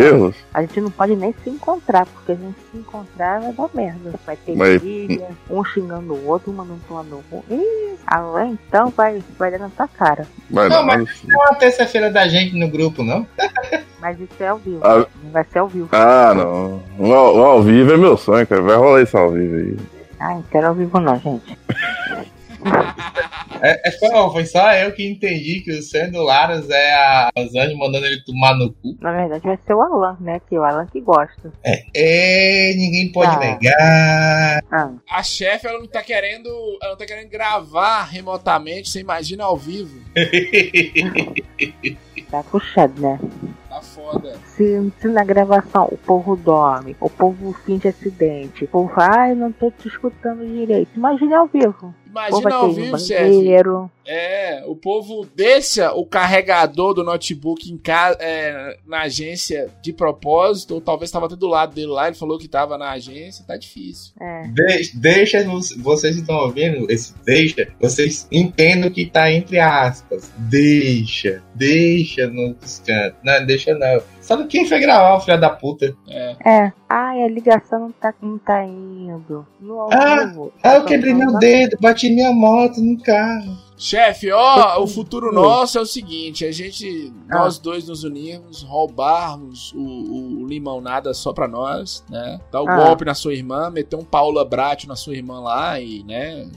A 0.53 0.61
gente 0.61 0.79
não 0.81 0.91
pode 0.91 1.15
nem 1.15 1.33
se 1.43 1.49
encontrar, 1.49 2.05
porque 2.05 2.31
a 2.31 2.35
gente 2.35 2.55
se 2.71 2.77
encontrar 2.77 3.41
vai 3.41 3.53
dar 3.53 3.69
merda. 3.73 4.13
Vai 4.25 4.35
ter 4.37 4.55
Mas- 4.55 4.81
briga, 4.81 5.27
um 5.49 5.63
xingando 5.65 6.13
o 6.13 6.27
outro, 6.27 6.51
um 6.51 6.55
mandando 6.55 6.74
um 6.91 7.03
no 7.03 7.15
outro. 7.31 7.43
Ih, 7.49 7.95
além 8.07 8.57
então 8.67 8.89
vai, 8.89 9.21
vai 9.37 9.51
dar 9.51 9.59
na 9.59 9.69
tua 9.69 9.87
cara. 9.87 10.25
Vai 10.49 10.69
Não, 10.69 10.83
mas- 10.85 11.23
Não 11.23 11.43
é 11.43 11.49
uma 11.49 11.55
terça-feira 11.55 12.11
da 12.11 12.27
gente 12.27 12.55
no 12.57 12.67
grupo, 12.69 13.03
não? 13.03 13.25
Mas 13.99 14.19
isso 14.19 14.35
é 14.43 14.47
ao 14.49 14.57
vivo. 14.59 14.81
Ah. 14.83 15.07
Não 15.23 15.31
vai 15.31 15.43
ser 15.51 15.59
ao 15.59 15.67
vivo. 15.67 15.89
Ah, 15.91 16.31
não. 16.35 16.83
O 16.99 17.11
ao, 17.11 17.35
o 17.37 17.43
ao 17.43 17.63
vivo 17.63 17.91
é 17.93 17.97
meu 17.97 18.15
sonho, 18.15 18.45
cara. 18.45 18.61
Vai 18.61 18.75
rolar 18.75 19.01
isso 19.01 19.17
ao 19.17 19.31
vivo 19.31 19.55
aí. 19.55 19.77
Ah, 20.19 20.35
não 20.35 20.43
quero 20.43 20.67
ao 20.67 20.73
vivo 20.75 20.99
não, 20.99 21.19
gente. 21.19 21.57
É, 23.65 23.87
é 23.87 23.91
só, 23.91 24.31
foi 24.31 24.45
só 24.45 24.71
eu 24.73 24.91
que 24.93 25.07
entendi 25.09 25.61
que 25.61 25.71
o 25.71 25.81
Sandro 25.81 26.23
Laras 26.23 26.69
é 26.69 26.93
a 26.93 27.29
Rosane 27.37 27.75
mandando 27.77 28.05
ele 28.05 28.21
tomar 28.23 28.53
no 28.55 28.71
cu. 28.73 28.95
Na 29.01 29.11
verdade 29.11 29.43
vai 29.43 29.57
ser 29.65 29.73
o 29.73 29.81
Alan, 29.81 30.17
né? 30.19 30.39
Que 30.47 30.55
é 30.55 30.59
o 30.59 30.63
Alan 30.63 30.85
que 30.87 31.01
gosta. 31.01 31.51
É, 31.63 32.73
ninguém 32.75 33.11
pode 33.11 33.35
Ah. 33.35 33.39
negar. 33.39 34.63
Ah, 34.71 34.91
A 35.09 35.23
chefe, 35.23 35.67
ela 35.67 35.79
não 35.79 35.87
tá 35.87 36.03
querendo. 36.03 36.49
Ela 36.81 36.91
não 36.91 36.97
tá 36.97 37.05
querendo 37.05 37.29
gravar 37.29 38.03
remotamente, 38.03 38.89
você 38.89 38.99
imagina 38.99 39.43
ao 39.45 39.57
vivo. 39.57 39.99
tá 42.29 42.43
puxado, 42.43 43.01
né? 43.01 43.19
Tá 43.69 43.81
foda. 43.81 44.37
Se, 44.55 44.91
se 44.99 45.07
na 45.07 45.23
gravação 45.23 45.87
o 45.91 45.97
povo 45.97 46.35
dorme, 46.35 46.95
o 46.99 47.09
povo 47.09 47.53
finge 47.65 47.87
acidente, 47.89 48.63
o 48.63 48.67
povo 48.67 48.93
fala, 48.93 49.17
ai, 49.17 49.35
não 49.35 49.51
tô 49.51 49.69
te 49.69 49.87
escutando 49.87 50.45
direito. 50.45 50.91
Imagina 50.95 51.39
ao 51.39 51.47
vivo. 51.47 51.93
Imagina 52.07 52.41
vai 52.41 52.53
ao 52.53 52.71
vivo, 52.71 52.91
banheiro. 52.91 53.91
É, 54.05 54.63
o 54.67 54.75
povo 54.75 55.27
deixa 55.35 55.91
o 55.91 56.05
carregador 56.05 56.93
do 56.93 57.03
notebook 57.03 57.69
em 57.69 57.77
casa, 57.77 58.17
é, 58.21 58.77
na 58.87 59.01
agência 59.01 59.69
de 59.81 59.91
propósito, 59.91 60.75
ou 60.75 60.81
talvez 60.81 61.09
estava 61.09 61.25
até 61.25 61.35
do 61.35 61.47
lado 61.47 61.75
dele 61.75 61.87
lá, 61.87 62.07
ele 62.07 62.15
falou 62.15 62.37
que 62.37 62.47
tava 62.47 62.77
na 62.77 62.91
agência, 62.91 63.43
tá 63.45 63.57
difícil. 63.57 64.13
É. 64.21 64.43
De- 64.47 64.91
deixa, 64.95 65.43
vocês 65.79 66.15
estão 66.15 66.35
ouvindo 66.37 66.89
esse 66.89 67.13
deixa, 67.25 67.67
vocês 67.81 68.27
entendam 68.31 68.89
que 68.89 69.05
tá 69.07 69.29
entre 69.29 69.59
aspas. 69.59 70.31
Deixa, 70.37 71.43
deixa 71.53 72.27
no 72.27 72.55
cantos. 72.85 73.19
Não, 73.23 73.45
deixa 73.45 73.73
não. 73.73 74.14
Sabe 74.25 74.47
quem 74.47 74.67
foi 74.67 74.79
gravar, 74.79 75.17
o 75.17 75.19
filho 75.19 75.39
da 75.39 75.51
puta? 75.51 75.95
É. 76.09 76.35
É. 76.43 76.73
Ai, 76.89 77.23
a 77.23 77.27
ligação 77.27 77.79
não 77.79 77.91
tá, 77.91 78.11
não 78.19 78.39
tá 78.39 78.63
indo. 78.65 79.45
No 79.61 79.79
ao 79.81 79.93
Ah, 79.93 80.25
vivo. 80.25 80.51
Ah, 80.63 80.77
eu 80.77 80.85
quebrei 80.85 81.13
meu 81.13 81.37
dedo, 81.37 81.77
bati 81.79 82.09
minha 82.09 82.31
moto 82.31 82.81
no 82.81 82.99
carro. 83.03 83.55
Chefe, 83.77 84.31
ó, 84.31 84.81
o 84.81 84.87
futuro 84.87 85.33
nosso 85.33 85.77
é 85.77 85.81
o 85.81 85.85
seguinte: 85.85 86.45
a 86.45 86.51
gente, 86.51 87.13
Ah. 87.29 87.39
nós 87.39 87.59
dois 87.59 87.87
nos 87.87 88.03
unirmos, 88.05 88.61
roubarmos 88.63 89.73
o, 89.73 89.79
o, 89.79 90.41
o 90.43 90.47
limão 90.47 90.79
nada 90.79 91.13
só 91.13 91.33
pra 91.33 91.47
nós, 91.47 92.03
né? 92.09 92.39
Dar 92.51 92.61
o 92.61 92.69
Ah. 92.69 92.75
golpe 92.75 93.03
na 93.03 93.13
sua 93.13 93.33
irmã, 93.33 93.69
meter 93.69 93.95
um 93.97 94.03
Paula 94.05 94.45
Brat 94.45 94.85
na 94.85 94.95
sua 94.95 95.13
irmã 95.15 95.39
lá 95.41 95.79
e, 95.79 96.03
né? 96.03 96.47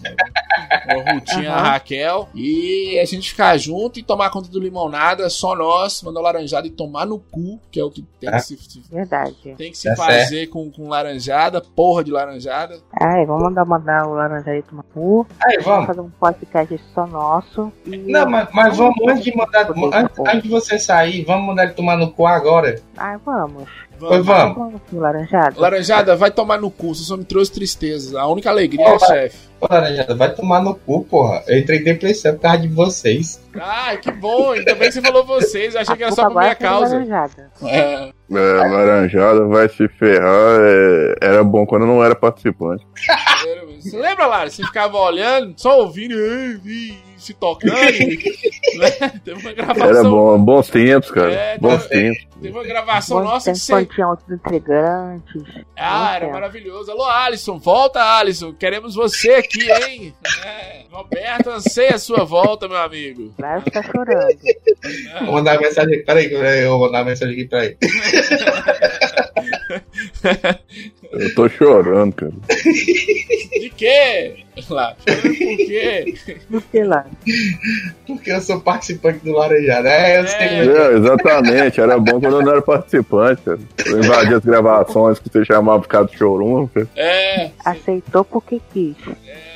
Uma 0.94 1.12
Rutinha 1.14 1.52
Aham. 1.52 1.62
Raquel. 1.70 2.28
E 2.34 2.98
a 3.00 3.04
gente 3.04 3.30
ficar 3.30 3.56
junto 3.58 3.98
e 3.98 4.02
tomar 4.02 4.30
conta 4.30 4.48
do 4.48 4.60
limão 4.60 4.88
nada, 4.88 5.28
só 5.30 5.54
nós, 5.54 6.02
mandar 6.02 6.20
o 6.20 6.22
laranjada 6.22 6.66
e 6.66 6.70
tomar 6.70 7.06
no 7.06 7.18
cu, 7.18 7.60
que 7.70 7.78
é 7.80 7.84
o 7.84 7.90
que 7.90 8.02
tem 8.20 8.28
Ah. 8.28 8.32
que 8.36 8.40
se, 8.42 8.56
se- 8.56 8.80
Verdade. 8.90 9.54
tem 9.56 9.70
que 9.70 9.78
se 9.78 9.88
Tá 9.88 9.96
fazer 9.96 10.46
com, 10.48 10.70
com 10.70 10.88
laranjada, 10.88 11.60
porra 11.60 12.04
de 12.04 12.10
laranjada. 12.10 12.78
Ai, 13.00 13.24
vamos 13.26 13.42
mandar, 13.44 13.64
mandar 13.64 14.06
o 14.06 14.14
laranjarito 14.14 14.74
no 14.74 14.82
cu. 14.82 15.26
Aí, 15.44 15.56
Vamos 15.56 15.64
vamos. 15.66 15.86
fazer 15.86 16.00
um 16.00 16.10
podcast 16.10 16.80
só 16.94 17.07
nosso. 17.08 17.72
Não, 17.86 18.28
mas, 18.28 18.48
mas 18.52 18.76
vamos, 18.76 18.96
antes 19.08 19.24
de 19.24 19.36
mandar, 19.36 19.68
antes, 19.92 20.18
antes 20.18 20.42
de 20.42 20.48
você 20.48 20.78
sair, 20.78 21.24
vamos 21.24 21.46
mandar 21.46 21.64
ele 21.64 21.74
tomar 21.74 21.96
no 21.96 22.10
cu 22.10 22.26
agora. 22.26 22.80
Ai, 22.96 23.16
vamos. 23.24 23.68
Vamos. 23.98 24.26
vamos. 24.26 24.80
Laranjado. 24.92 25.60
Laranjada, 25.60 26.16
vai 26.16 26.30
tomar 26.30 26.60
no 26.60 26.70
cu, 26.70 26.94
você 26.94 27.02
só 27.02 27.16
me 27.16 27.24
trouxe 27.24 27.52
tristezas. 27.52 28.14
A 28.14 28.26
única 28.26 28.50
alegria 28.50 28.86
é, 28.86 28.98
vai. 28.98 29.08
chefe. 29.08 29.48
Laranjada, 29.60 30.14
vai 30.14 30.32
tomar 30.32 30.62
no 30.62 30.74
cu, 30.74 31.04
porra. 31.04 31.42
Eu 31.46 31.58
entrei 31.58 31.80
em 31.80 31.84
depressão 31.84 32.34
por 32.34 32.42
causa 32.42 32.58
de 32.58 32.68
vocês. 32.68 33.40
Ah, 33.60 33.96
que 33.96 34.10
bom, 34.12 34.52
ainda 34.52 34.74
bem 34.74 34.88
que 34.88 34.94
você 34.94 35.02
falou 35.02 35.24
vocês, 35.24 35.74
eu 35.74 35.80
achei 35.80 35.96
que 35.96 36.02
era 36.04 36.12
só 36.12 36.30
por 36.30 36.38
minha 36.38 36.52
é 36.52 36.54
causa. 36.54 36.94
laranjada. 36.94 37.50
É. 37.64 38.12
É, 38.30 38.68
laranjada 38.68 39.44
vai 39.46 39.68
se 39.68 39.88
ferrar. 39.88 40.60
é, 40.60 41.14
era 41.20 41.42
bom 41.42 41.66
quando 41.66 41.86
não 41.86 42.04
era 42.04 42.14
participante. 42.14 42.86
Você 43.80 43.96
lembra, 43.96 44.26
Lara? 44.26 44.50
Você 44.50 44.62
ficava 44.62 44.96
olhando, 44.98 45.54
só 45.56 45.78
ouvindo 45.80 46.14
se 47.18 47.34
tocando. 47.34 47.72
né? 48.78 48.90
Teve 49.24 49.40
uma 49.40 49.52
gravação. 49.52 49.88
Era 49.88 50.02
bom, 50.02 50.38
bons 50.38 50.68
tempos, 50.68 51.10
cara. 51.10 51.32
É, 51.32 51.58
bons 51.58 51.82
tá- 51.82 51.88
tempos. 51.88 52.28
Teve 52.40 52.54
uma 52.56 52.64
gravação 52.64 53.18
Bom, 53.18 53.24
nossa 53.24 53.50
que 53.52 53.58
você. 53.58 53.84
tinha 53.86 54.06
outros 54.06 54.30
integrantes. 54.30 55.42
Ah, 55.76 56.10
era 56.14 56.20
tempo. 56.20 56.32
maravilhoso. 56.34 56.90
Alô, 56.92 57.04
Alisson, 57.04 57.58
volta, 57.58 58.00
Alisson. 58.00 58.52
Queremos 58.52 58.94
você 58.94 59.30
aqui, 59.32 59.68
hein? 59.70 60.14
É. 60.44 60.84
Roberto, 60.90 61.50
anseia 61.50 61.96
a 61.96 61.98
sua 61.98 62.24
volta, 62.24 62.68
meu 62.68 62.78
amigo. 62.78 63.34
Que 63.64 63.70
tá 63.70 63.82
chorando. 63.82 64.38
Vou 65.26 65.34
mandar 65.34 65.54
uma 65.56 65.62
mensagem 65.62 65.94
aqui. 65.96 66.04
Peraí, 66.04 66.28
peraí, 66.28 66.62
eu 66.62 66.70
vou 66.70 66.86
mandar 66.86 66.98
uma 66.98 67.04
mensagem 67.06 67.34
aqui 67.34 67.44
pra 67.46 67.64
ele. 67.64 67.76
Eu 71.12 71.34
tô 71.34 71.48
chorando, 71.48 72.12
cara. 72.14 72.32
De 73.60 73.70
quê? 73.70 74.36
Lá, 74.68 74.94
chorando 75.06 75.22
por 75.22 75.56
quê? 75.56 76.14
Do 76.50 76.60
que 76.60 76.82
lá? 76.82 77.06
Porque 78.06 78.30
eu 78.32 78.40
sou 78.40 78.60
participante 78.60 79.24
do 79.24 79.32
Laranjada. 79.32 79.88
É, 79.88 80.20
eu 80.20 80.26
sei. 80.26 80.38
É. 80.38 80.66
É, 80.66 80.96
exatamente, 80.96 81.80
era 81.80 81.98
bom 81.98 82.20
quando 82.20 82.40
eu 82.40 82.42
não 82.42 82.52
era 82.52 82.62
participante, 82.62 83.42
cara. 83.42 83.58
Eu 83.86 83.98
invadia 83.98 84.36
as 84.36 84.44
gravações 84.44 85.18
que 85.18 85.30
você 85.30 85.44
chamava 85.44 85.80
por 85.80 85.88
causa 85.88 86.08
do 86.08 86.16
showroom, 86.16 86.66
cara. 86.66 86.88
É. 86.96 87.50
Aceitou 87.64 88.24
porque 88.24 88.60
quis. 88.72 88.96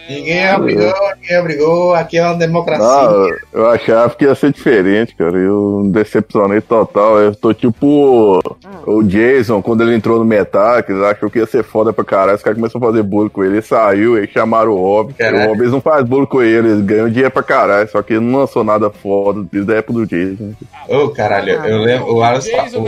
Ninguém 0.09 0.55
obrigou, 0.55 0.93
ninguém 1.21 1.39
obrigou. 1.39 1.95
Aqui 1.95 2.19
é 2.19 2.25
uma 2.25 2.35
democracia. 2.35 2.87
Ah, 2.87 3.27
eu 3.53 3.67
achava 3.71 4.11
que 4.15 4.25
ia 4.25 4.35
ser 4.35 4.53
diferente, 4.53 5.15
cara. 5.15 5.37
Eu 5.39 5.83
me 5.85 5.93
decepcionei 5.93 6.61
total. 6.61 7.19
Eu 7.21 7.35
tô 7.35 7.55
tipo 7.55 8.41
o 8.87 9.03
Jason, 9.03 9.63
quando 9.63 9.83
ele 9.83 9.95
entrou 9.95 10.19
no 10.19 10.25
Metallica, 10.25 10.93
eles 10.93 11.05
achou 11.05 11.31
que 11.31 11.39
ia 11.39 11.47
ser 11.47 11.63
foda 11.63 11.93
pra 11.93 12.05
caralho. 12.05 12.37
Os 12.37 12.43
caras 12.43 12.59
começaram 12.59 12.85
a 12.87 12.91
fazer 12.91 13.03
bullying 13.03 13.29
com 13.29 13.45
ele. 13.45 13.55
Ele 13.55 13.63
saiu, 13.63 14.17
aí 14.17 14.27
chamaram 14.27 14.73
o 14.73 14.77
Rob. 14.81 15.13
Caraca. 15.15 15.45
O 15.45 15.49
Rob 15.49 15.61
eles 15.61 15.73
não 15.73 15.81
faz 15.81 16.05
bullying 16.05 16.27
com 16.27 16.43
ele, 16.43 16.69
eles 16.69 16.81
ganham 16.85 17.09
dinheiro 17.09 17.31
pra 17.31 17.43
caralho. 17.43 17.89
Só 17.91 18.03
que 18.03 18.15
ele 18.15 18.21
não 18.25 18.41
lançou 18.41 18.65
nada 18.65 18.91
foda 18.91 19.47
desde 19.53 19.73
a 19.73 19.77
época 19.77 19.93
do 20.01 20.07
Jason. 20.07 20.53
Ô, 20.89 21.09
caralho, 21.11 21.51
eu 21.65 21.79
lembro. 21.79 22.15
O 22.15 22.23
Alisson. 22.23 22.51
Jason 22.51 22.79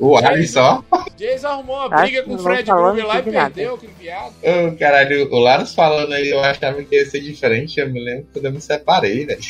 O, 0.00 0.14
o 0.14 0.20
Jason- 0.20 0.26
Alisson. 0.32 0.84
Jason 1.16 1.46
arrumou 1.48 1.76
uma 1.76 1.94
Acho 1.94 2.02
briga 2.04 2.22
que 2.22 2.28
com 2.28 2.32
o 2.34 2.36
não 2.36 2.42
Fred 2.42 2.68
não 2.68 3.06
lá 3.06 3.18
e 3.18 3.22
perdeu 3.22 3.74
aquele 3.74 3.92
viado. 4.00 4.32
Ô, 4.42 4.76
caralho, 4.78 5.28
o 5.32 5.38
Laros 5.38 5.74
falando 5.74 6.12
aí, 6.12 6.28
eu 6.30 6.40
achava 6.68 6.82
que 6.82 6.94
ia 6.96 7.06
ser 7.06 7.20
diferente. 7.20 7.78
Eu 7.80 7.88
me 7.90 8.02
lembro 8.02 8.26
quando 8.32 8.44
eu 8.46 8.52
me 8.52 8.60
separei, 8.60 9.26
velho. 9.26 9.40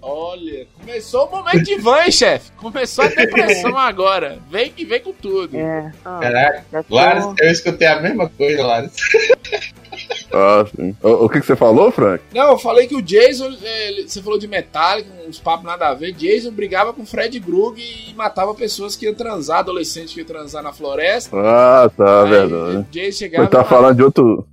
Olha, 0.00 0.66
começou 0.80 1.26
o 1.26 1.30
momento 1.30 1.62
de 1.62 1.78
van, 1.78 2.02
hein, 2.04 2.10
chefe. 2.12 2.50
Começou 2.56 3.04
a 3.04 3.08
depressão 3.08 3.76
agora. 3.78 4.38
Vem 4.50 4.70
que 4.72 4.84
vem 4.84 5.00
com 5.00 5.12
tudo. 5.12 5.56
É. 5.56 5.92
Ah, 6.04 6.18
Caralho. 6.20 6.62
já 6.72 6.82
tô- 6.82 6.94
Laros, 6.94 7.34
eu 7.40 7.50
escutei 7.50 7.86
a 7.86 8.00
mesma 8.00 8.28
coisa, 8.28 8.66
Laros. 8.66 8.92
Ah, 10.32 10.64
sim. 10.74 10.96
O, 11.02 11.26
o 11.26 11.28
que, 11.28 11.40
que 11.40 11.46
você 11.46 11.54
falou, 11.54 11.92
Frank? 11.92 12.24
Não, 12.34 12.50
eu 12.52 12.58
falei 12.58 12.86
que 12.88 12.96
o 12.96 13.02
Jason, 13.02 13.54
ele- 13.62 14.08
você 14.08 14.20
falou 14.22 14.38
de 14.38 14.48
Metallica, 14.48 15.08
uns 15.28 15.38
papos 15.38 15.64
nada 15.66 15.88
a 15.88 15.94
ver. 15.94 16.12
Jason 16.12 16.50
brigava 16.50 16.92
com 16.92 17.02
o 17.02 17.06
Fred 17.06 17.38
Krug 17.40 17.80
e 17.80 18.12
matava 18.14 18.54
pessoas 18.54 18.96
que 18.96 19.04
iam 19.06 19.14
transar, 19.14 19.58
adolescentes 19.60 20.12
que 20.14 20.20
iam 20.20 20.26
transar 20.26 20.62
na 20.64 20.72
floresta. 20.72 21.36
Ah, 21.36 21.88
tá, 21.96 22.24
Aí, 22.24 22.30
verdade. 22.30 22.76
o 22.78 22.82
Jason 22.90 23.18
chegava. 23.18 23.44
Você 23.44 23.50
tá 23.50 23.64
falando 23.64 23.96
de 23.96 24.02
outro. 24.02 24.46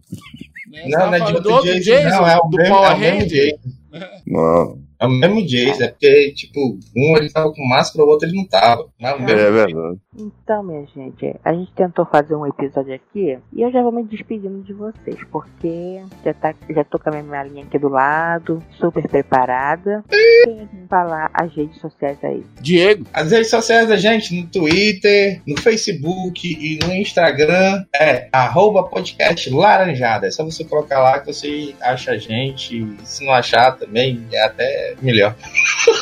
Né, 0.70 0.84
Não, 0.88 1.08
não 1.08 1.14
é 1.14 1.20
de 1.20 1.40
do 1.42 1.52
outro 1.52 1.66
Jason, 1.74 1.80
Jason, 1.82 2.10
não, 2.22 2.28
é 2.28 2.38
o 2.38 2.42
do 2.48 2.58
mesmo- 2.58 2.76
Power 2.76 2.92
é 2.92 2.94
o 2.96 3.00
mesmo 3.00 3.20
Ranger. 3.20 3.30
Jason. 3.30 4.20
Não. 4.28 4.80
É 5.02 5.06
o 5.06 5.10
mesmo 5.10 5.48
jeito, 5.48 5.82
é 5.84 5.88
porque, 5.88 6.34
tipo, 6.34 6.78
um 6.96 7.18
ele 7.18 7.30
tava 7.30 7.52
com 7.54 7.66
máscara, 7.70 8.04
o 8.04 8.10
outro 8.10 8.28
ele 8.28 8.36
não 8.36 8.46
tava. 8.48 8.86
Mas 9.00 9.16
o 9.16 9.20
mesmo 9.22 9.32
É 9.32 9.38
jeito. 9.42 9.54
verdade. 9.54 10.00
Então, 10.20 10.62
minha 10.64 10.86
gente, 10.94 11.36
a 11.44 11.54
gente 11.54 11.72
tentou 11.72 12.06
fazer 12.06 12.36
um 12.36 12.46
episódio 12.46 12.94
aqui 12.94 13.40
e 13.54 13.62
eu 13.62 13.72
já 13.72 13.82
vou 13.82 13.92
me 13.92 14.04
despedindo 14.04 14.62
de 14.62 14.74
vocês, 14.74 15.18
porque 15.32 16.02
já, 16.26 16.34
tá, 16.34 16.54
já 16.70 16.84
tô 16.84 17.00
com 17.00 17.10
a 17.10 17.14
minha 17.14 17.24
malinha 17.24 17.64
aqui 17.64 17.80
do 17.80 17.88
lado, 17.88 18.62
super 18.78 19.08
preparada. 19.08 20.04
Quem 20.10 20.56
vai 20.58 20.68
falar 20.90 21.32
as 21.34 21.54
redes 21.56 21.80
sociais 21.80 22.18
aí? 22.24 22.44
Diego, 22.60 23.06
As 23.14 23.32
redes 23.32 23.50
sociais 23.50 23.88
da 23.88 23.96
gente 23.96 24.36
no 24.36 24.48
Twitter, 24.48 25.42
no 25.48 25.60
Facebook 25.60 26.48
e 26.48 26.80
no 26.86 26.94
Instagram 26.94 27.86
é 27.96 28.28
arroba 28.32 28.84
podcast 28.84 29.50
laranjada. 29.50 30.28
É 30.28 30.32
só 30.32 30.44
você 30.44 30.66
colocar 30.66 31.00
lá 31.00 31.20
que 31.20 31.28
você 31.28 31.74
acha 31.82 32.12
a 32.12 32.18
gente. 32.18 32.86
Se 33.04 33.26
não 33.26 33.34
achar 33.34 33.72
também, 33.78 34.26
é 34.34 34.44
até 34.44 34.96
melhor. 35.02 35.36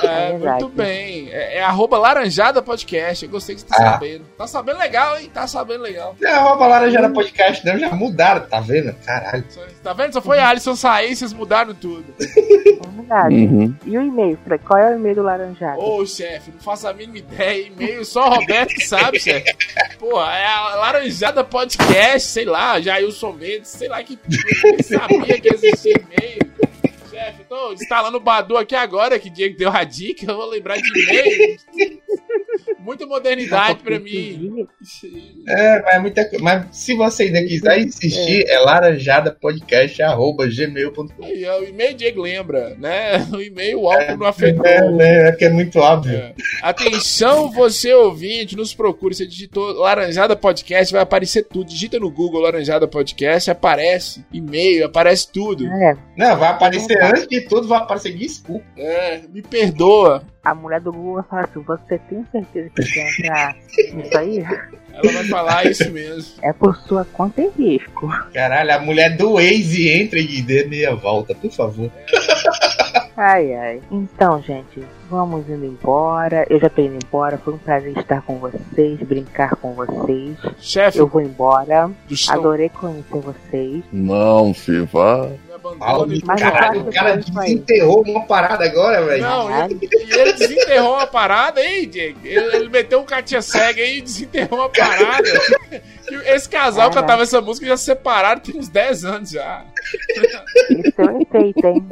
é, 0.03 0.31
verdade. 0.31 0.63
muito 0.63 0.75
bem. 0.75 1.29
É, 1.29 1.57
é 1.57 1.63
arroba 1.63 1.97
laranjada 1.99 2.61
podcast. 2.61 3.23
Eu 3.23 3.31
gostei 3.31 3.55
que 3.55 3.61
você 3.61 3.67
Ah. 3.75 3.99
Sabendo. 4.07 4.25
Tá 4.37 4.47
sabendo 4.47 4.79
legal, 4.79 5.19
hein? 5.19 5.31
Tá 5.33 5.47
sabendo 5.47 5.83
legal. 5.83 6.15
É 6.21 6.31
arroba 6.31 6.67
laranjada 6.67 7.09
podcast, 7.09 7.65
não. 7.65 7.77
Já 7.77 7.91
mudaram, 7.91 8.47
tá 8.47 8.59
vendo? 8.59 8.93
Caralho. 9.05 9.43
Tá 9.83 9.93
vendo? 9.93 10.13
Só 10.13 10.21
foi 10.21 10.39
a 10.39 10.49
Alisson 10.49 10.75
sair 10.75 11.15
vocês 11.15 11.33
mudaram 11.33 11.73
tudo. 11.73 12.05
É 12.19 12.87
verdade. 12.95 13.35
Uhum. 13.47 13.73
E 13.85 13.97
o 13.97 14.01
e-mail, 14.01 14.37
Fred? 14.43 14.63
Qual 14.65 14.79
é 14.79 14.91
o 14.91 14.95
e-mail 14.95 15.15
do 15.15 15.21
Laranjado? 15.21 15.79
Ô, 15.79 16.05
chefe, 16.05 16.51
não 16.51 16.59
faço 16.59 16.87
a 16.87 16.93
mínima 16.93 17.19
ideia. 17.19 17.67
E-mail 17.67 18.03
só 18.03 18.27
o 18.27 18.35
Roberto 18.35 18.69
que 18.73 18.85
sabe, 18.85 19.19
chefe. 19.19 19.55
Porra, 19.97 20.33
é 20.33 20.45
a 20.45 20.75
Laranjada 20.75 21.43
Podcast, 21.43 22.27
sei 22.27 22.43
lá, 22.45 22.81
Jailson 22.81 23.31
Mendes, 23.33 23.69
sei 23.69 23.87
lá 23.87 24.03
que. 24.03 24.19
Eu 24.65 24.83
sabia 24.83 25.39
que 25.39 25.53
existia 25.53 25.93
e-mail. 25.93 26.39
Chefe, 27.09 27.43
tô 27.47 27.71
instalando 27.73 28.17
o 28.17 28.21
Badu 28.21 28.57
aqui 28.57 28.75
agora, 28.75 29.17
que 29.17 29.29
Diego 29.29 29.57
deu 29.57 29.69
a 29.69 29.83
dica, 29.85 30.29
eu 30.29 30.35
vou 30.35 30.49
lembrar 30.49 30.75
de 30.75 31.03
e-mail. 31.03 31.57
Muita 32.79 33.05
modernidade 33.05 33.83
pra 33.83 33.99
mim. 33.99 34.65
É, 35.47 35.81
mas, 35.81 35.95
é 35.95 35.99
muita, 35.99 36.29
mas 36.39 36.65
se 36.71 36.95
você 36.95 37.23
ainda 37.23 37.43
quiser 37.43 37.79
insistir, 37.79 38.45
é, 38.47 38.57
laranjadapodcast.gmail.com. 38.59 41.25
Aí, 41.25 41.45
ó, 41.45 41.59
o 41.59 41.63
e-mail 41.63 41.95
Diego 41.95 42.21
lembra, 42.21 42.75
né? 42.77 43.25
O 43.37 43.41
e-mail 43.41 43.81
o 43.81 43.91
álcool 43.91 44.17
não 44.17 44.25
afetou. 44.25 44.65
É, 44.65 44.91
né, 44.91 45.29
é 45.29 45.31
que 45.31 45.45
é 45.45 45.49
muito 45.49 45.77
óbvio. 45.79 46.17
É. 46.17 46.33
Atenção, 46.61 47.51
você 47.51 47.93
ouvinte, 47.93 48.55
nos 48.55 48.73
procure. 48.73 49.13
Você 49.13 49.27
digitou 49.27 49.73
Laranjada 49.73 50.35
Podcast, 50.35 50.91
vai 50.91 51.01
aparecer 51.01 51.43
tudo. 51.43 51.67
Digita 51.67 51.99
no 51.99 52.09
Google 52.09 52.41
Laranjada 52.41 52.87
Podcast, 52.87 53.51
aparece 53.51 54.25
e-mail, 54.31 54.85
aparece 54.85 55.31
tudo. 55.31 55.67
É, 55.67 55.97
Não, 56.15 56.37
vai 56.37 56.49
aparecer 56.49 57.03
antes 57.03 57.27
de 57.27 57.41
tudo, 57.41 57.67
vai 57.67 57.79
aparecer 57.79 58.15
desculpa. 58.15 58.65
É, 58.77 59.21
me 59.29 59.41
perdoa. 59.41 60.23
A 60.51 60.55
mulher 60.55 60.79
do 60.81 60.91
Google 60.91 61.15
vai 61.15 61.23
falar 61.23 61.43
assim: 61.43 61.61
Você 61.61 61.97
tem 62.09 62.25
certeza 62.31 62.69
que 62.75 62.83
quer 62.83 63.09
entrar 63.19 63.55
nisso 63.93 64.17
aí? 64.17 64.39
Ela 64.93 65.11
vai 65.13 65.23
falar 65.25 65.65
isso 65.67 65.91
mesmo. 65.91 66.33
É 66.41 66.51
por 66.53 66.75
sua 66.77 67.05
conta 67.05 67.41
e 67.41 67.49
risco. 67.49 68.07
Caralho, 68.33 68.73
a 68.73 68.79
mulher 68.79 69.15
do 69.15 69.33
Waze 69.33 69.89
entra 69.89 70.19
e 70.19 70.41
dê 70.41 70.65
meia 70.65 70.95
volta, 70.95 71.35
por 71.35 71.51
favor. 71.51 71.91
Ai, 73.15 73.53
ai. 73.53 73.81
Então, 73.91 74.41
gente, 74.43 74.83
vamos 75.09 75.49
indo 75.49 75.65
embora. 75.65 76.45
Eu 76.49 76.59
já 76.59 76.69
tô 76.69 76.81
indo 76.81 76.99
embora. 77.03 77.37
Foi 77.37 77.53
um 77.53 77.57
prazer 77.57 77.97
estar 77.97 78.21
com 78.21 78.37
vocês, 78.37 78.99
brincar 79.01 79.55
com 79.55 79.73
vocês. 79.73 80.37
Chefe 80.59 80.99
Eu 80.99 81.07
vou 81.07 81.21
embora. 81.21 81.89
chão, 82.11 82.35
Adorei 82.35 82.69
conhecer 82.69 83.19
vocês. 83.19 83.83
Não, 83.91 84.53
se 84.53 84.81
vá. 84.81 85.29
Abandone. 85.57 86.21
Mas 86.25 86.41
caralho, 86.41 86.79
eu 86.81 86.87
o 86.87 86.93
cara 86.93 87.19
isso 87.19 87.31
desenterrou 87.31 88.01
uma 88.03 88.25
parada 88.25 88.65
agora, 88.65 89.03
velho. 89.03 89.21
Não, 89.23 89.47
Caralho. 89.47 89.79
e 89.81 89.85
e 89.85 90.19
ele 90.19 90.33
desenterrou 90.33 90.93
uma 90.93 91.07
parada 91.07 91.59
aí, 91.61 91.85
Diego. 91.85 92.19
Ele, 92.23 92.55
ele 92.55 92.69
meteu 92.69 92.99
um 93.01 93.05
Katia 93.05 93.41
cega 93.41 93.81
aí 93.81 93.97
e 93.97 94.01
desenterrou 94.01 94.59
uma 94.59 94.69
parada. 94.69 95.27
Esse 96.27 96.47
casal 96.47 96.89
Caraca. 96.89 97.01
cantava 97.01 97.23
essa 97.23 97.41
música 97.41 97.67
já 97.67 97.75
se 97.75 97.83
separaram 97.85 98.39
tem 98.39 98.57
uns 98.57 98.69
10 98.69 99.03
anos 99.05 99.29
já. 99.31 99.65
Esse 100.69 101.01
é 101.01 101.05
o 101.05 101.21
efeito, 101.21 101.67
hein? 101.67 101.87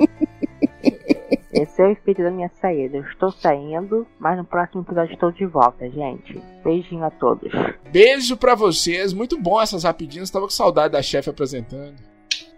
Esse 1.51 1.81
é 1.81 1.85
o 1.87 1.91
efeito 1.91 2.21
da 2.21 2.31
minha 2.31 2.49
saída. 2.61 2.97
Eu 2.97 3.03
estou 3.03 3.31
saindo, 3.31 4.05
mas 4.19 4.37
no 4.37 4.43
próximo 4.45 4.81
episódio 4.81 5.13
estou 5.13 5.31
de 5.31 5.45
volta, 5.45 5.89
gente. 5.89 6.41
Beijinho 6.63 7.03
a 7.03 7.11
todos. 7.11 7.51
Beijo 7.91 8.35
pra 8.37 8.55
vocês. 8.55 9.13
Muito 9.13 9.37
bom 9.37 9.61
essas 9.61 9.83
rapidinhas. 9.83 10.29
Tava 10.29 10.45
com 10.45 10.51
saudade 10.51 10.93
da 10.93 11.01
chefe 11.01 11.29
apresentando. 11.29 11.95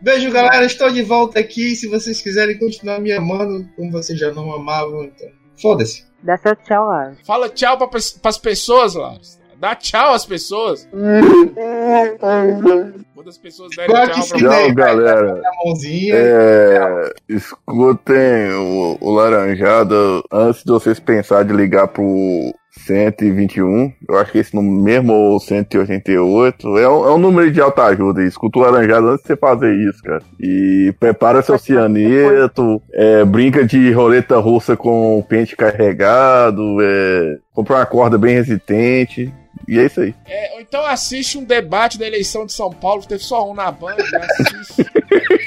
Beijo, 0.01 0.31
galera. 0.31 0.65
Estou 0.65 0.89
de 0.91 1.01
volta 1.01 1.39
aqui. 1.39 1.75
Se 1.75 1.87
vocês 1.87 2.21
quiserem 2.21 2.57
continuar 2.57 2.99
me 2.99 3.11
amando, 3.11 3.67
como 3.75 3.91
vocês 3.91 4.19
já 4.19 4.31
não 4.31 4.53
amavam, 4.53 5.03
então. 5.03 5.29
Foda-se. 5.61 6.05
Dá 6.23 6.37
seu 6.37 6.55
tchau 6.55 6.85
lá. 6.85 7.13
Fala 7.25 7.49
tchau 7.49 7.77
pra, 7.77 7.87
pras 8.21 8.37
pessoas 8.37 8.95
lá. 8.95 9.17
Dá 9.59 9.75
tchau 9.75 10.13
às 10.13 10.25
pessoas. 10.25 10.87
Quando 13.15 13.29
as 13.29 13.37
pessoas 13.39 13.75
derem 13.75 13.89
Claro 13.89 14.11
tchau 14.11 14.27
pra. 14.27 14.37
Tchau, 14.39 14.73
galera. 14.75 15.41
É, 16.13 17.13
escutem 17.27 18.51
o, 18.53 18.97
o 19.01 19.11
Laranjada 19.11 19.95
antes 20.31 20.63
de 20.63 20.71
vocês 20.71 20.99
pensarem 20.99 21.47
de 21.47 21.53
ligar 21.53 21.87
pro 21.87 22.53
121. 22.77 23.91
Eu 24.07 24.17
acho 24.17 24.31
que 24.31 24.37
esse 24.37 24.55
número 24.55 24.83
mesmo 24.83 25.13
ou 25.13 25.39
188 25.39 26.77
é 26.77 26.87
um, 26.87 27.05
é 27.05 27.13
um 27.13 27.17
número 27.17 27.51
de 27.51 27.59
alta 27.61 27.83
ajuda. 27.85 28.23
Escuta 28.23 28.59
o 28.59 28.61
Laranjada 28.61 29.07
antes 29.07 29.21
de 29.23 29.27
você 29.27 29.35
fazer 29.35 29.73
isso, 29.75 30.01
cara. 30.03 30.21
E 30.39 30.93
prepara 30.99 31.41
seu 31.41 31.57
cianeto, 31.57 32.81
é, 32.93 33.25
brinca 33.25 33.65
de 33.65 33.91
roleta 33.91 34.37
russa 34.37 34.77
com 34.77 35.19
o 35.19 35.23
pente 35.23 35.55
carregado, 35.55 36.77
é, 36.81 37.37
compra 37.53 37.77
uma 37.77 37.85
corda 37.85 38.17
bem 38.17 38.35
resistente. 38.35 39.33
E 39.67 39.79
é 39.79 39.85
isso 39.85 40.01
aí. 40.01 40.13
É, 40.25 40.53
ou 40.53 40.61
então 40.61 40.85
assiste 40.85 41.37
um 41.37 41.43
debate 41.43 41.97
da 41.97 42.05
eleição 42.05 42.45
de 42.45 42.53
São 42.53 42.69
Paulo, 42.71 43.05
teve 43.05 43.23
só 43.23 43.49
um 43.49 43.53
na 43.53 43.71
banda, 43.71 44.03
né? 44.03 44.27
assiste. 44.31 44.85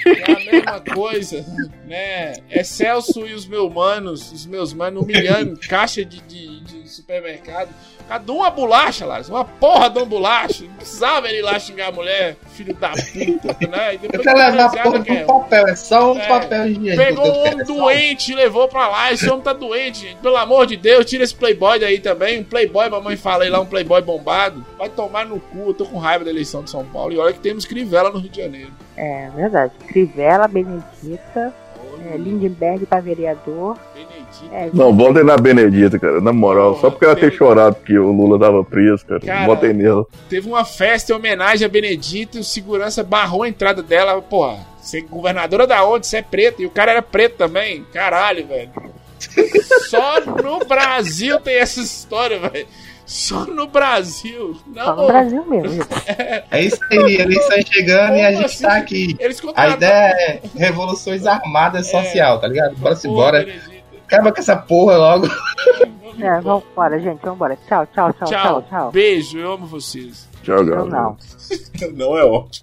É 0.06 0.32
a 0.32 0.52
mesma 0.52 0.80
coisa, 0.80 1.44
né? 1.86 2.34
É 2.48 2.64
Celso 2.64 3.26
e 3.26 3.34
os 3.34 3.46
meus 3.46 3.72
manos, 3.72 4.32
os 4.32 4.46
meus 4.46 4.72
manos 4.72 5.02
humilhando 5.02 5.58
caixa 5.68 6.04
de, 6.04 6.20
de, 6.22 6.60
de 6.60 6.88
supermercado. 6.88 7.70
Cada 8.10 8.32
uma 8.32 8.50
bolacha, 8.50 9.06
lá, 9.06 9.20
uma 9.28 9.44
porra 9.44 9.88
de 9.88 9.98
uma 9.98 10.04
bolacha. 10.04 10.64
Não 10.64 10.74
precisava 10.74 11.28
ele 11.28 11.38
ir 11.38 11.42
lá 11.42 11.56
xingar 11.60 11.90
a 11.90 11.92
mulher, 11.92 12.36
filho 12.54 12.74
da 12.74 12.88
puta, 12.90 13.68
né? 13.68 13.92
E 13.92 13.94
Eu 13.94 14.00
depois 14.00 14.22
quero 14.22 14.36
levar 14.38 14.64
a 14.64 14.82
porra 14.82 15.00
quer. 15.04 15.20
do 15.20 15.26
papel, 15.26 15.68
é 15.68 15.76
só 15.76 16.12
um 16.12 16.18
É. 16.18 16.26
papel 16.26 16.66
higiênico. 16.66 16.96
Pegou 16.96 17.24
eu 17.26 17.32
um 17.32 17.38
homem 17.38 17.52
é 17.60 17.62
um- 17.62 17.66
doente 17.66 18.32
e 18.32 18.34
levou 18.34 18.66
pra 18.66 18.88
lá. 18.88 19.12
Esse 19.12 19.30
homem 19.30 19.42
tá 19.42 19.52
doente, 19.52 20.00
gente. 20.00 20.16
Pelo 20.16 20.36
amor 20.36 20.66
de 20.66 20.76
Deus, 20.76 21.06
tira 21.06 21.22
esse 21.22 21.34
playboy 21.36 21.78
daí 21.78 22.00
também. 22.00 22.40
Um 22.40 22.44
playboy, 22.44 22.88
mamãe 22.90 23.16
fala 23.16 23.44
aí 23.44 23.48
lá, 23.50 23.60
um 23.60 23.66
playboy 23.66 24.02
bombado. 24.02 24.66
Vai 24.76 24.88
tomar 24.88 25.24
no 25.24 25.38
cu, 25.38 25.68
eu 25.68 25.74
tô 25.74 25.86
com 25.86 25.96
raiva 25.98 26.24
da 26.24 26.30
eleição 26.32 26.64
de 26.64 26.70
São 26.70 26.84
Paulo. 26.84 27.12
E 27.12 27.18
olha 27.18 27.32
que 27.32 27.38
temos 27.38 27.64
Crivella 27.64 28.10
no 28.10 28.18
Rio 28.18 28.30
de 28.30 28.42
Janeiro. 28.42 28.72
É 28.96 29.30
verdade. 29.36 29.72
Crivella, 29.86 30.48
Benedita, 30.48 31.54
é, 32.06 32.16
Lindenberg 32.16 32.86
pra 32.86 33.00
vereador. 33.00 33.76
Benedito. 33.94 34.20
É, 34.52 34.70
Não, 34.72 34.96
votem 34.96 35.24
na 35.24 35.36
Benedita, 35.36 35.98
cara. 35.98 36.20
Na 36.20 36.32
moral, 36.32 36.76
só 36.80 36.90
porque 36.90 37.04
ela 37.04 37.16
ter 37.16 37.32
chorado 37.32 37.76
porque 37.76 37.98
o 37.98 38.10
Lula 38.10 38.38
tava 38.38 38.64
preso, 38.64 39.04
cara. 39.04 39.20
Cara, 39.20 39.46
Votem 39.46 39.72
nela. 39.72 40.06
Teve 40.28 40.48
uma 40.48 40.64
festa 40.64 41.12
em 41.12 41.16
homenagem 41.16 41.66
a 41.66 41.68
Benedito 41.68 42.38
e 42.38 42.40
o 42.40 42.44
segurança 42.44 43.02
barrou 43.04 43.42
a 43.42 43.48
entrada 43.48 43.82
dela. 43.82 44.20
Porra, 44.22 44.58
você 44.80 44.98
é 44.98 45.02
governadora 45.02 45.66
da 45.66 45.84
onde? 45.84 46.06
Você 46.06 46.18
é 46.18 46.22
preta. 46.22 46.62
E 46.62 46.66
o 46.66 46.70
cara 46.70 46.92
era 46.92 47.02
preto 47.02 47.36
também. 47.36 47.84
Caralho, 47.92 48.46
velho. 48.46 48.70
Só 49.88 50.20
no 50.20 50.64
Brasil 50.64 51.38
tem 51.40 51.56
essa 51.56 51.80
história, 51.80 52.38
velho. 52.38 52.66
Só 53.10 53.44
no 53.44 53.66
Brasil. 53.66 54.56
Não, 54.68 54.84
só 54.84 54.94
no 54.94 55.06
Brasil 55.08 55.44
mesmo. 55.46 55.82
É 56.48 56.62
isso 56.62 56.78
aí, 56.92 57.16
eleição 57.16 57.56
chegando 57.66 58.16
e 58.16 58.20
a 58.22 58.26
Como 58.30 58.36
gente 58.36 58.44
assim? 58.46 58.62
tá 58.62 58.76
aqui. 58.76 59.16
Eles 59.18 59.42
A 59.56 59.68
ideia 59.70 60.12
é 60.12 60.40
revoluções 60.54 61.26
armadas 61.26 61.88
É. 61.88 61.90
social, 61.90 62.40
tá 62.40 62.46
ligado? 62.46 62.76
Bora 62.76 62.94
se 62.94 63.08
bora. 63.08 63.46
Acaba 64.06 64.30
com 64.32 64.38
essa 64.40 64.56
porra 64.56 64.96
logo. 64.96 65.26
Vamos 65.26 66.20
É, 66.22 66.38
embora. 66.38 66.40
vambora, 66.40 67.00
gente, 67.00 67.20
vambora. 67.20 67.58
Tchau, 67.68 67.84
tchau, 67.88 68.12
tchau, 68.12 68.28
Tchau. 68.28 68.42
tchau, 68.42 68.62
tchau. 68.68 68.92
Beijo, 68.92 69.38
eu 69.38 69.52
amo 69.54 69.66
vocês. 69.66 70.28
Tchau, 70.44 70.58
Eu 70.58 70.64
galera. 70.66 70.84
não. 70.88 71.16
Não 71.94 72.16
é 72.16 72.24
ótimo. 72.24 72.60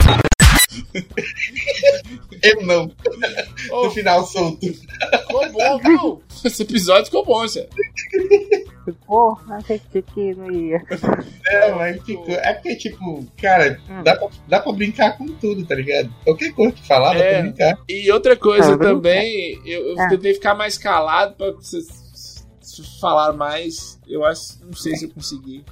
Eu 2.43 2.61
não. 2.65 2.91
Ô, 3.71 3.85
No 3.85 3.91
final 3.91 4.23
solto. 4.25 4.59
ficou 4.65 5.51
bom, 5.51 5.77
viu? 5.79 6.23
Esse 6.45 6.63
episódio 6.63 7.05
ficou 7.05 7.25
bom, 7.25 7.45
Zé. 8.91 8.97
Ficou? 8.97 9.37
Achei 9.49 9.79
que 10.13 10.35
não 10.35 10.51
ia. 10.51 10.81
É, 11.49 11.71
mas 11.73 12.01
ficou. 12.03 12.29
É 12.35 12.53
porque, 12.53 12.75
tipo, 12.75 13.25
cara, 13.41 13.79
Hum. 13.89 14.03
dá, 14.03 14.15
pra, 14.17 14.27
dá 14.47 14.59
pra 14.59 14.71
brincar 14.73 15.17
com 15.17 15.25
tudo, 15.27 15.65
tá 15.65 15.75
ligado? 15.75 16.09
Qualquer 16.25 16.51
coisa 16.53 16.73
que 16.73 16.85
falar, 16.85 17.13
dá 17.13 17.19
É. 17.23 17.33
pra 17.33 17.41
brincar. 17.43 17.77
E 17.87 18.11
outra 18.11 18.35
coisa 18.35 18.73
Ah, 18.73 18.77
também, 18.77 19.59
eu, 19.65 19.89
eu 19.91 19.99
Ah. 19.99 20.09
tentei 20.09 20.33
ficar 20.33 20.55
mais 20.55 20.77
calado 20.77 21.35
pra 21.35 21.51
vocês 21.51 21.85
falar 22.99 23.33
mais. 23.33 23.97
Eu 24.07 24.23
acho, 24.25 24.59
não 24.65 24.73
sei 24.73 24.95
se 24.95 25.05
eu 25.05 25.09
consegui. 25.11 25.63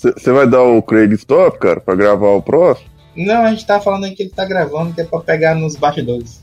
Você 0.00 0.32
vai 0.32 0.48
dar 0.48 0.62
o 0.62 0.82
Craig 0.82 1.12
Stop, 1.14 1.58
cara, 1.58 1.80
pra 1.80 1.94
gravar 1.94 2.28
o 2.30 2.42
próximo? 2.42 2.88
Não, 3.16 3.42
a 3.44 3.50
gente 3.50 3.66
tá 3.66 3.80
falando 3.80 4.04
aí 4.04 4.14
que 4.14 4.22
ele 4.22 4.30
tá 4.30 4.44
gravando, 4.44 4.94
que 4.94 5.00
é 5.00 5.04
pra 5.04 5.20
pegar 5.20 5.54
nos 5.54 5.76
bastidores. 5.76 6.42